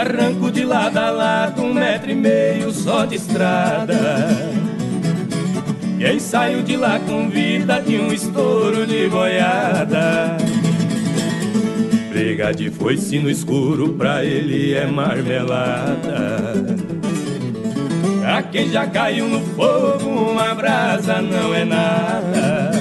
Barranco 0.06 0.52
de 0.52 0.64
lado 0.64 0.98
a 0.98 1.10
lado, 1.10 1.62
um 1.62 1.74
metro 1.74 2.08
e 2.08 2.14
meio 2.14 2.70
só 2.70 3.04
de 3.04 3.16
estrada. 3.16 4.28
Quem 5.98 6.20
saiu 6.20 6.62
de 6.62 6.76
lá 6.76 7.00
com 7.00 7.28
vida 7.28 7.80
de 7.80 7.98
um 7.98 8.12
estouro 8.12 8.86
de 8.86 9.08
boiada. 9.08 10.36
Briga 12.08 12.54
de 12.54 12.70
foice 12.70 13.18
no 13.18 13.28
escuro, 13.28 13.94
pra 13.94 14.24
ele 14.24 14.74
é 14.74 14.86
marmelada. 14.86 16.52
Pra 18.20 18.44
quem 18.44 18.70
já 18.70 18.86
caiu 18.86 19.26
no 19.26 19.40
fogo, 19.56 20.08
uma 20.08 20.54
brasa 20.54 21.20
não 21.20 21.52
é 21.52 21.64
nada. 21.64 22.75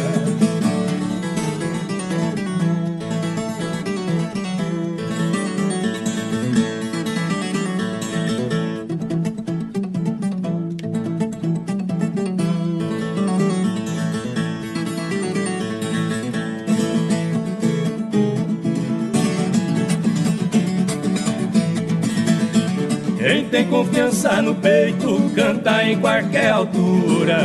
Tem 23.46 23.66
confiança 23.66 24.42
no 24.42 24.56
peito, 24.56 25.32
canta 25.36 25.84
em 25.84 25.98
qualquer 26.00 26.52
altura. 26.52 27.38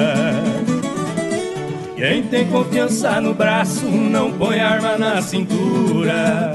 Quem 1.96 2.22
tem 2.22 2.46
confiança 2.46 3.20
no 3.20 3.34
braço, 3.34 3.86
não 3.86 4.32
põe 4.32 4.58
arma 4.60 4.96
na 4.96 5.20
cintura. 5.20 6.52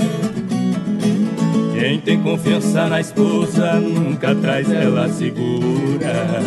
Quem 1.74 2.00
tem 2.00 2.20
confiança 2.22 2.88
na 2.88 3.00
esposa, 3.00 3.74
nunca 3.76 4.34
traz 4.34 4.72
ela 4.72 5.08
segura. 5.10 6.42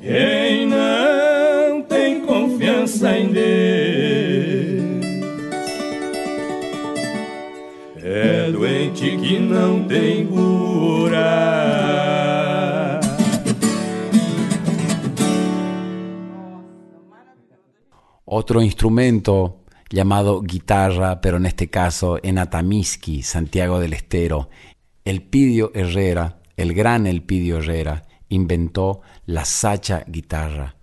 Quem 0.00 0.66
não 0.66 1.82
tem 1.82 2.20
confiança 2.20 3.18
em 3.18 3.32
Deus 3.32 3.93
doente 8.52 9.16
que. 9.18 9.54
Otro 18.26 18.62
instrumento 18.62 19.64
llamado 19.90 20.42
guitarra, 20.42 21.20
pero 21.20 21.36
en 21.36 21.46
este 21.46 21.70
caso 21.70 22.18
en 22.22 22.38
Atamisqui, 22.38 23.22
Santiago 23.22 23.78
del 23.78 23.92
Estero, 23.92 24.50
Elpidio 25.04 25.70
Herrera, 25.74 26.40
el 26.56 26.74
gran 26.74 27.06
Elpidio 27.06 27.58
Herrera, 27.58 28.02
inventó 28.28 29.02
la 29.26 29.44
sacha 29.44 30.04
guitarra. 30.08 30.76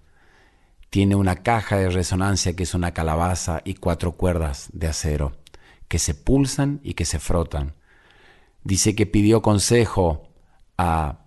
Tiene 0.90 1.16
una 1.16 1.38
caja 1.38 1.78
de 1.78 1.90
resonancia 1.90 2.56
que 2.56 2.64
es 2.64 2.74
una 2.74 2.94
calabaza 2.94 3.62
y 3.66 3.76
cuatro 3.76 4.14
cuerdas 4.14 4.70
de 4.74 4.88
acero 4.88 5.41
que 5.92 6.00
se 6.00 6.16
pulsan 6.16 6.80
y 6.84 6.94
que 6.94 7.04
se 7.04 7.20
frotan. 7.20 7.74
Dice 8.64 8.96
que 8.96 9.06
pidió 9.06 9.42
consejo 9.42 10.30
a 10.78 11.26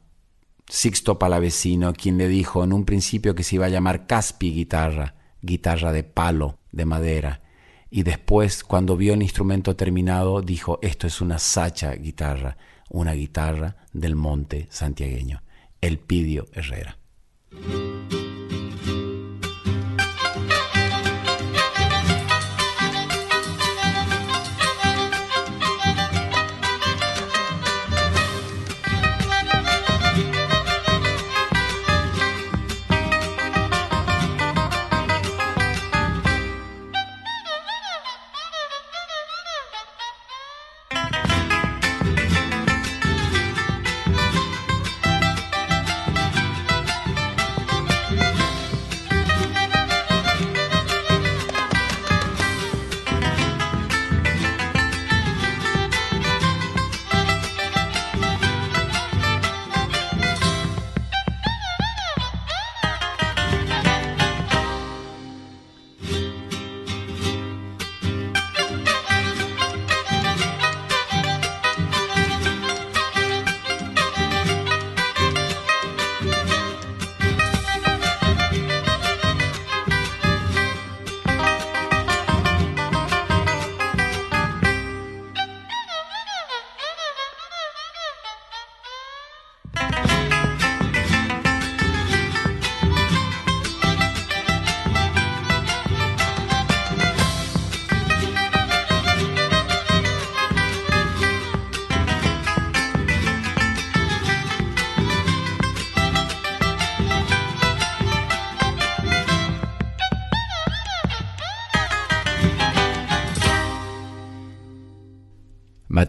Sixto 0.67 1.19
Palavecino, 1.19 1.93
quien 1.93 2.17
le 2.17 2.29
dijo 2.29 2.65
en 2.65 2.73
un 2.73 2.87
principio 2.87 3.35
que 3.35 3.43
se 3.43 3.57
iba 3.57 3.67
a 3.67 3.69
llamar 3.69 4.07
Caspi 4.07 4.55
guitarra, 4.55 5.17
guitarra 5.43 5.93
de 5.93 6.03
palo, 6.03 6.61
de 6.73 6.87
madera. 6.87 7.43
Y 7.91 8.05
después, 8.05 8.65
cuando 8.65 8.97
vio 8.97 9.13
el 9.13 9.21
instrumento 9.21 9.77
terminado, 9.77 10.41
dijo, 10.41 10.79
esto 10.81 11.07
es 11.07 11.21
una 11.21 11.39
sacha 11.39 11.93
guitarra, 11.93 12.57
una 12.89 13.13
guitarra 13.13 13.77
del 13.93 14.17
monte 14.17 14.67
santiagueño. 14.71 15.43
El 15.83 15.99
Pidio 15.99 16.47
Herrera. 16.55 16.97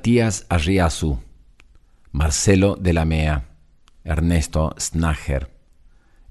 Matías 0.05 0.45
Arriazu, 0.49 1.17
Marcelo 2.11 2.75
de 2.75 2.93
la 2.93 3.05
Mea, 3.05 3.55
Ernesto 4.03 4.75
Snager, 4.77 5.49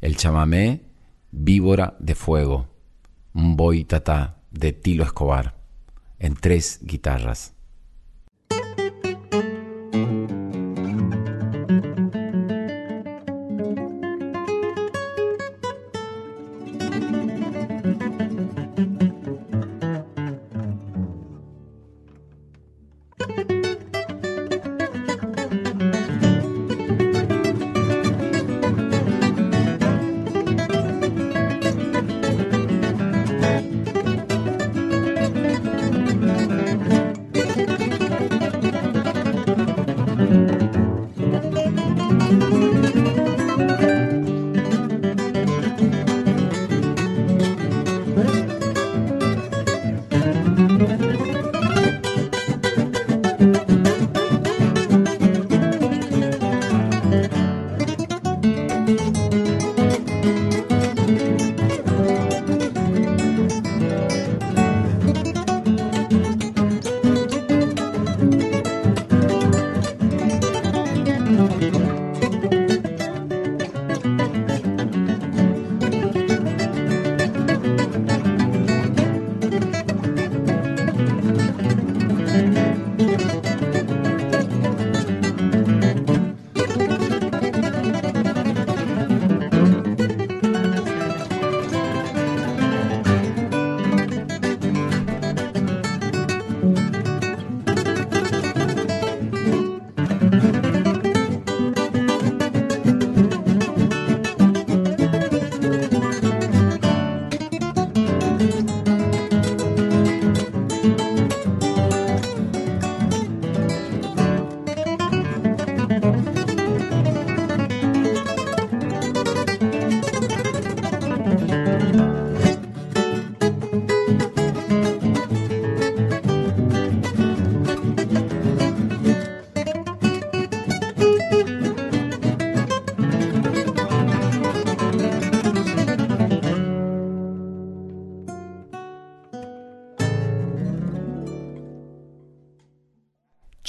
El 0.01 0.17
chamamé, 0.17 0.83
Víbora 1.33 1.97
de 1.99 2.15
Fuego, 2.15 2.69
Un 3.33 3.57
boy 3.57 3.83
tatá 3.83 4.37
de 4.53 4.73
Tilo 4.73 5.03
Escobar, 5.03 5.57
en 6.21 6.37
tres 6.37 6.79
guitarras. 6.83 7.54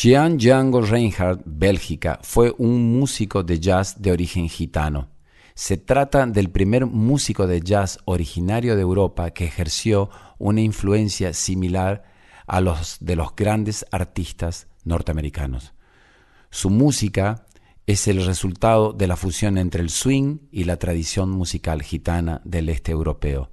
Jean 0.05 0.37
Django 0.37 0.81
Reinhardt, 0.81 1.41
Bélgica, 1.45 2.19
fue 2.21 2.53
un 2.59 2.99
músico 2.99 3.41
de 3.41 3.59
jazz 3.59 3.99
de 3.99 4.11
origen 4.11 4.47
gitano. 4.49 5.09
Se 5.55 5.77
trata 5.77 6.27
del 6.27 6.51
primer 6.51 6.85
músico 6.85 7.47
de 7.47 7.59
jazz 7.59 7.97
originario 8.05 8.75
de 8.75 8.83
Europa 8.83 9.31
que 9.31 9.45
ejerció 9.45 10.11
una 10.37 10.61
influencia 10.61 11.33
similar 11.33 12.03
a 12.45 12.61
los 12.61 12.97
de 12.99 13.15
los 13.15 13.35
grandes 13.35 13.83
artistas 13.89 14.67
norteamericanos. 14.83 15.73
Su 16.51 16.69
música 16.69 17.47
es 17.87 18.07
el 18.07 18.23
resultado 18.27 18.93
de 18.93 19.07
la 19.07 19.15
fusión 19.15 19.57
entre 19.57 19.81
el 19.81 19.89
swing 19.89 20.37
y 20.51 20.65
la 20.65 20.77
tradición 20.77 21.31
musical 21.31 21.81
gitana 21.81 22.41
del 22.45 22.69
este 22.69 22.91
europeo, 22.91 23.49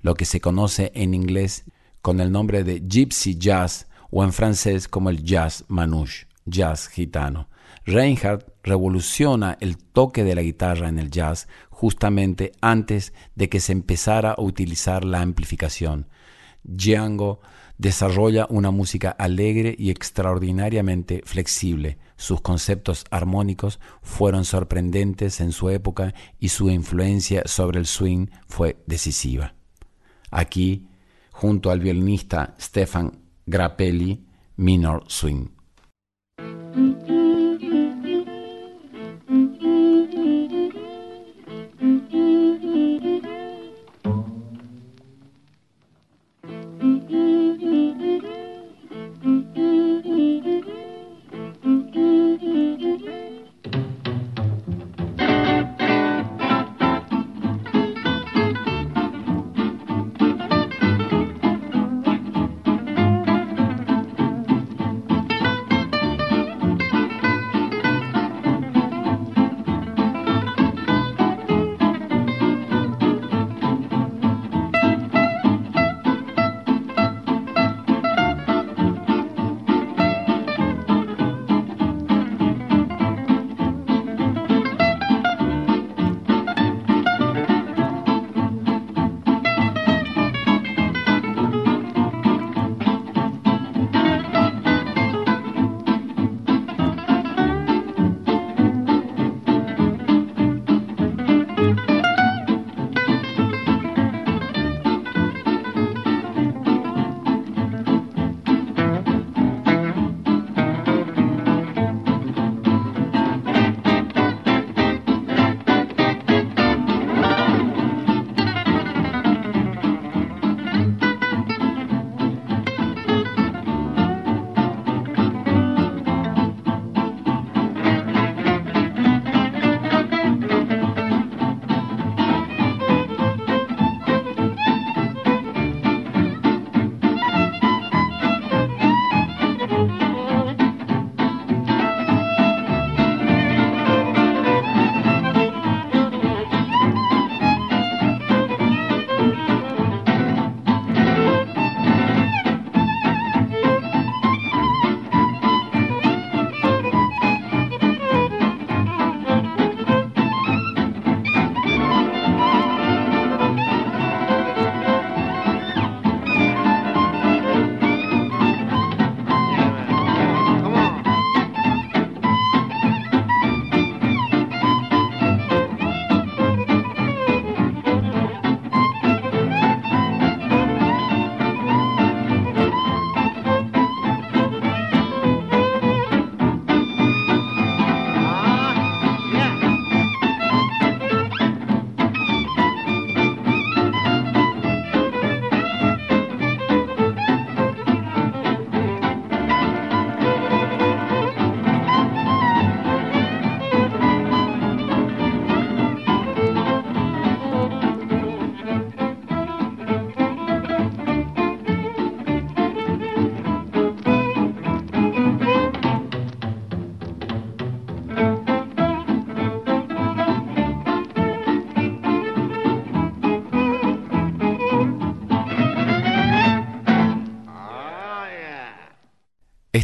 lo 0.00 0.14
que 0.14 0.24
se 0.24 0.40
conoce 0.40 0.92
en 0.94 1.12
inglés 1.12 1.64
con 2.00 2.20
el 2.20 2.32
nombre 2.32 2.64
de 2.64 2.80
gypsy 2.80 3.36
jazz 3.36 3.89
o 4.10 4.24
en 4.24 4.32
francés 4.32 4.88
como 4.88 5.10
el 5.10 5.22
jazz 5.22 5.64
manouche, 5.68 6.26
jazz 6.44 6.88
gitano. 6.88 7.48
Reinhardt 7.84 8.46
revoluciona 8.62 9.56
el 9.60 9.78
toque 9.78 10.24
de 10.24 10.34
la 10.34 10.42
guitarra 10.42 10.88
en 10.88 10.98
el 10.98 11.10
jazz 11.10 11.48
justamente 11.70 12.52
antes 12.60 13.12
de 13.34 13.48
que 13.48 13.60
se 13.60 13.72
empezara 13.72 14.32
a 14.32 14.40
utilizar 14.42 15.04
la 15.04 15.20
amplificación. 15.20 16.08
Django 16.62 17.40
desarrolla 17.78 18.46
una 18.50 18.70
música 18.70 19.10
alegre 19.10 19.74
y 19.78 19.88
extraordinariamente 19.90 21.22
flexible. 21.24 21.96
Sus 22.16 22.42
conceptos 22.42 23.06
armónicos 23.10 23.80
fueron 24.02 24.44
sorprendentes 24.44 25.40
en 25.40 25.52
su 25.52 25.70
época 25.70 26.12
y 26.38 26.50
su 26.50 26.68
influencia 26.68 27.42
sobre 27.46 27.78
el 27.78 27.86
swing 27.86 28.26
fue 28.46 28.76
decisiva. 28.86 29.54
Aquí, 30.30 30.88
junto 31.30 31.70
al 31.70 31.80
violinista 31.80 32.54
Stefan 32.60 33.19
Grappelli, 33.50 34.16
Minor 34.54 35.02
Swing. 35.08 35.50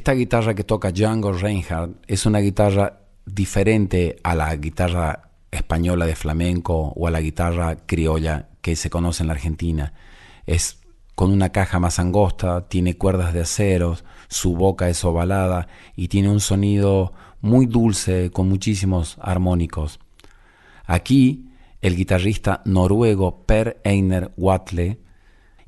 Esta 0.06 0.14
guitarra 0.14 0.54
que 0.54 0.62
toca 0.62 0.92
Django 0.92 1.32
Reinhardt 1.32 1.96
es 2.06 2.26
una 2.26 2.38
guitarra 2.38 3.00
diferente 3.24 4.14
a 4.22 4.36
la 4.36 4.54
guitarra 4.54 5.30
española 5.50 6.06
de 6.06 6.14
flamenco 6.14 6.92
o 6.94 7.08
a 7.08 7.10
la 7.10 7.20
guitarra 7.20 7.76
criolla 7.86 8.50
que 8.60 8.76
se 8.76 8.88
conoce 8.88 9.24
en 9.24 9.26
la 9.26 9.32
Argentina. 9.32 9.94
Es 10.46 10.78
con 11.16 11.32
una 11.32 11.48
caja 11.48 11.80
más 11.80 11.98
angosta, 11.98 12.68
tiene 12.68 12.96
cuerdas 12.96 13.34
de 13.34 13.40
acero, 13.40 13.96
su 14.28 14.54
boca 14.54 14.88
es 14.88 15.04
ovalada 15.04 15.66
y 15.96 16.06
tiene 16.06 16.30
un 16.30 16.38
sonido 16.38 17.12
muy 17.40 17.66
dulce 17.66 18.30
con 18.30 18.48
muchísimos 18.48 19.16
armónicos. 19.20 19.98
Aquí 20.84 21.48
el 21.80 21.96
guitarrista 21.96 22.62
noruego 22.64 23.44
Per 23.44 23.80
Einer 23.82 24.30
Watle 24.36 25.00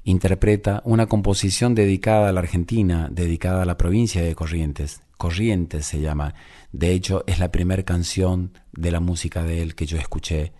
interpreta 0.09 0.80
una 0.86 1.06
composición 1.06 1.74
dedicada 1.74 2.30
a 2.30 2.32
la 2.32 2.40
Argentina, 2.40 3.09
dedicada 3.12 3.62
a 3.62 3.66
la 3.66 3.76
provincia 3.76 4.22
de 4.22 4.34
Corrientes. 4.34 5.02
Corrientes 5.18 5.84
se 5.84 6.00
llama. 6.00 6.34
De 6.72 6.92
hecho, 6.92 7.24
es 7.26 7.38
la 7.38 7.52
primera 7.52 7.82
canción 7.82 8.52
de 8.72 8.90
la 8.90 9.00
música 9.00 9.42
de 9.42 9.61
él 9.61 9.74
que 9.74 9.84
yo 9.84 9.98
escuché. 9.98 10.52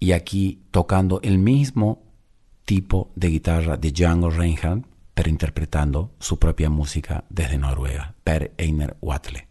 Y 0.00 0.10
aquí 0.10 0.62
tocando 0.72 1.20
el 1.22 1.38
mismo 1.38 2.02
tipo 2.64 3.12
de 3.14 3.28
guitarra 3.28 3.76
de 3.76 3.92
Django 3.92 4.28
Reinhardt, 4.28 4.84
pero 5.14 5.30
interpretando 5.30 6.10
su 6.18 6.40
propia 6.40 6.68
música 6.68 7.24
desde 7.30 7.58
Noruega, 7.58 8.16
Per 8.24 8.54
Einer 8.58 8.96
Watle. 9.00 9.46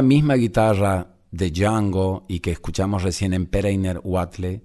Esta 0.00 0.08
misma 0.08 0.36
guitarra 0.36 1.08
de 1.30 1.50
Django 1.50 2.24
y 2.26 2.40
que 2.40 2.52
escuchamos 2.52 3.02
recién 3.02 3.34
en 3.34 3.44
Pereiner 3.44 4.00
Watle 4.02 4.64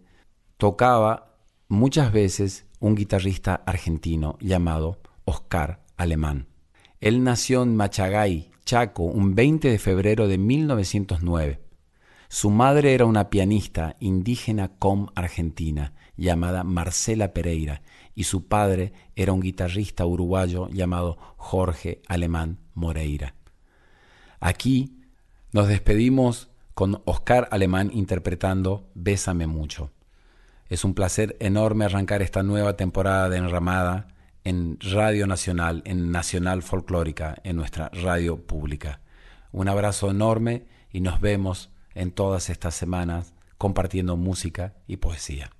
tocaba 0.55 1.35
muchas 1.67 2.13
veces 2.13 2.67
un 2.79 2.95
guitarrista 2.95 3.55
argentino 3.65 4.37
llamado 4.39 5.01
Oscar 5.25 5.83
Alemán. 5.97 6.47
Él 7.01 7.21
nació 7.25 7.63
en 7.63 7.75
Machagay, 7.75 8.49
Chaco, 8.63 9.03
un 9.03 9.35
20 9.35 9.69
de 9.69 9.77
febrero 9.77 10.29
de 10.29 10.37
1909. 10.37 11.59
Su 12.29 12.49
madre 12.49 12.93
era 12.93 13.03
una 13.03 13.29
pianista 13.29 13.97
indígena 13.99 14.69
com 14.79 15.07
argentina 15.15 15.95
llamada 16.15 16.63
Marcela 16.63 17.33
Pereira 17.33 17.81
y 18.13 18.23
su 18.23 18.47
padre 18.47 18.93
era 19.17 19.33
un 19.33 19.41
guitarrista 19.41 20.05
uruguayo 20.05 20.69
llamado 20.69 21.17
Jorge 21.35 22.01
Alemán 22.07 22.59
Moreira. 22.73 23.35
Aquí 24.39 25.01
nos 25.55 25.69
despedimos 25.69 26.49
con 26.73 27.01
Oscar 27.05 27.47
Alemán 27.49 27.89
interpretando 27.93 28.89
Bésame 28.93 29.47
mucho. 29.47 29.89
Es 30.67 30.83
un 30.83 30.93
placer 30.93 31.37
enorme 31.39 31.85
arrancar 31.85 32.21
esta 32.21 32.43
nueva 32.43 32.75
temporada 32.75 33.29
de 33.29 33.37
Enramada 33.37 34.09
en 34.43 34.77
Radio 34.81 35.27
Nacional, 35.27 35.81
en 35.85 36.11
Nacional 36.11 36.61
Folclórica, 36.61 37.37
en 37.45 37.55
nuestra 37.55 37.87
radio 37.93 38.45
pública. 38.45 38.99
Un 39.53 39.69
abrazo 39.69 40.11
enorme 40.11 40.65
y 40.91 40.99
nos 40.99 41.21
vemos 41.21 41.71
en 41.93 42.11
todas 42.11 42.49
estas 42.49 42.75
semanas 42.75 43.33
compartiendo 43.57 44.17
música 44.17 44.73
y 44.87 44.97
poesía. 44.97 45.51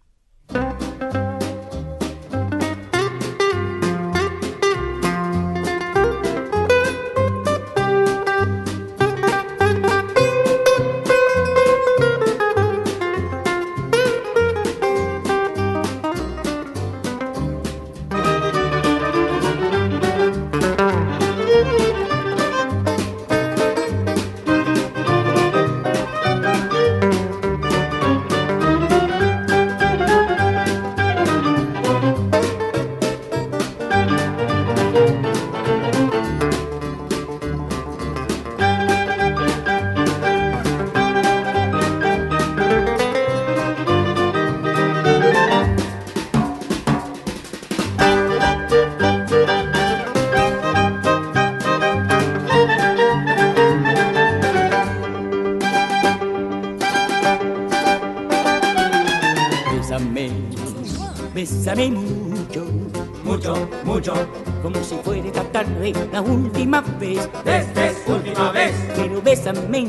Vez. 67.14 67.74
Ves, 67.74 68.04
última 68.08 68.52
vez. 68.52 68.74
Pero 68.96 69.22
bésame, 69.22 69.88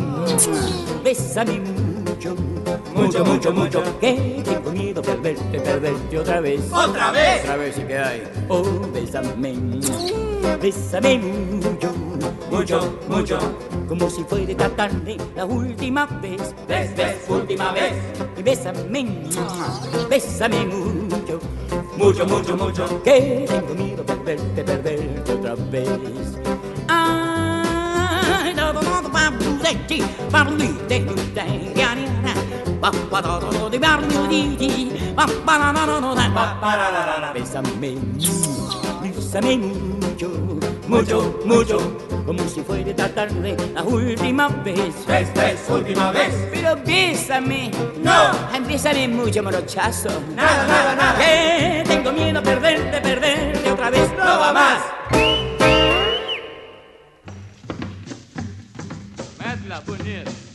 bésame 1.02 1.60
mucho. 1.60 2.34
Mucho, 2.94 3.24
mucho, 3.24 3.52
mucho. 3.52 3.82
Que 4.00 4.42
tengo 4.44 4.70
miedo 4.72 5.02
de 5.02 5.08
perderte, 5.08 5.60
perderte 5.60 6.18
otra 6.18 6.40
vez. 6.40 6.60
¡Otra 6.72 7.12
vez! 7.12 7.42
Otra 7.42 7.56
vez, 7.56 7.78
¿y 7.78 7.82
qué 7.82 7.98
hay? 7.98 8.22
Oh, 8.48 8.64
bésame, 8.92 9.34
bésame 10.60 11.18
mucho. 11.18 11.92
Mucho, 12.50 12.98
mucho. 13.08 13.38
Como 13.88 14.08
si 14.10 14.24
fuera 14.24 14.50
esta 14.50 14.68
tarde 14.70 15.16
la 15.34 15.44
última 15.44 16.06
vez. 16.06 16.54
Ves, 16.66 16.96
ves, 16.96 17.16
última 17.28 17.72
vez. 17.72 17.92
Y 18.36 18.42
bésame, 18.42 19.28
bésame 20.08 20.64
mucho. 20.66 21.38
Mucho, 21.96 22.26
mucho, 22.26 22.56
mucho. 22.56 23.02
Que 23.02 23.44
tengo 23.48 23.74
miedo 23.74 24.02
de 24.02 24.14
perderte, 24.14 24.64
perderte 24.64 25.32
otra 25.32 25.54
vez. 25.70 26.25
Zetti, 29.66 30.02
parli 30.30 30.68
de 30.88 30.96
italiana. 30.98 32.34
Bésame, 37.34 37.96
bésame 39.02 39.56
mucho, 39.56 40.28
mucho, 40.88 41.40
mucho, 41.44 41.78
como 42.24 42.48
si 42.48 42.60
fuera 42.60 42.90
esta 42.90 43.08
tarde 43.08 43.56
la 43.74 43.82
última 43.82 44.48
vez. 44.48 44.94
Ves, 45.06 45.34
ves, 45.34 45.66
última 45.68 46.12
vez. 46.12 46.32
Pero 46.52 46.76
bésame, 46.84 47.70
no, 48.02 48.68
bésame 48.68 49.08
mucho, 49.08 49.42
morochazo. 49.42 50.10
Nada, 50.34 50.66
nada, 50.66 50.94
nada. 50.94 51.18
Que 51.18 51.84
tengo 51.86 52.12
miedo 52.12 52.38
a 52.38 52.42
perderte, 52.42 53.00
perderte 53.00 53.72
otra 53.72 53.90
vez. 53.90 54.08
No 54.16 54.38
va 54.38 54.52
más. 54.52 55.35
happiness. 59.86 60.45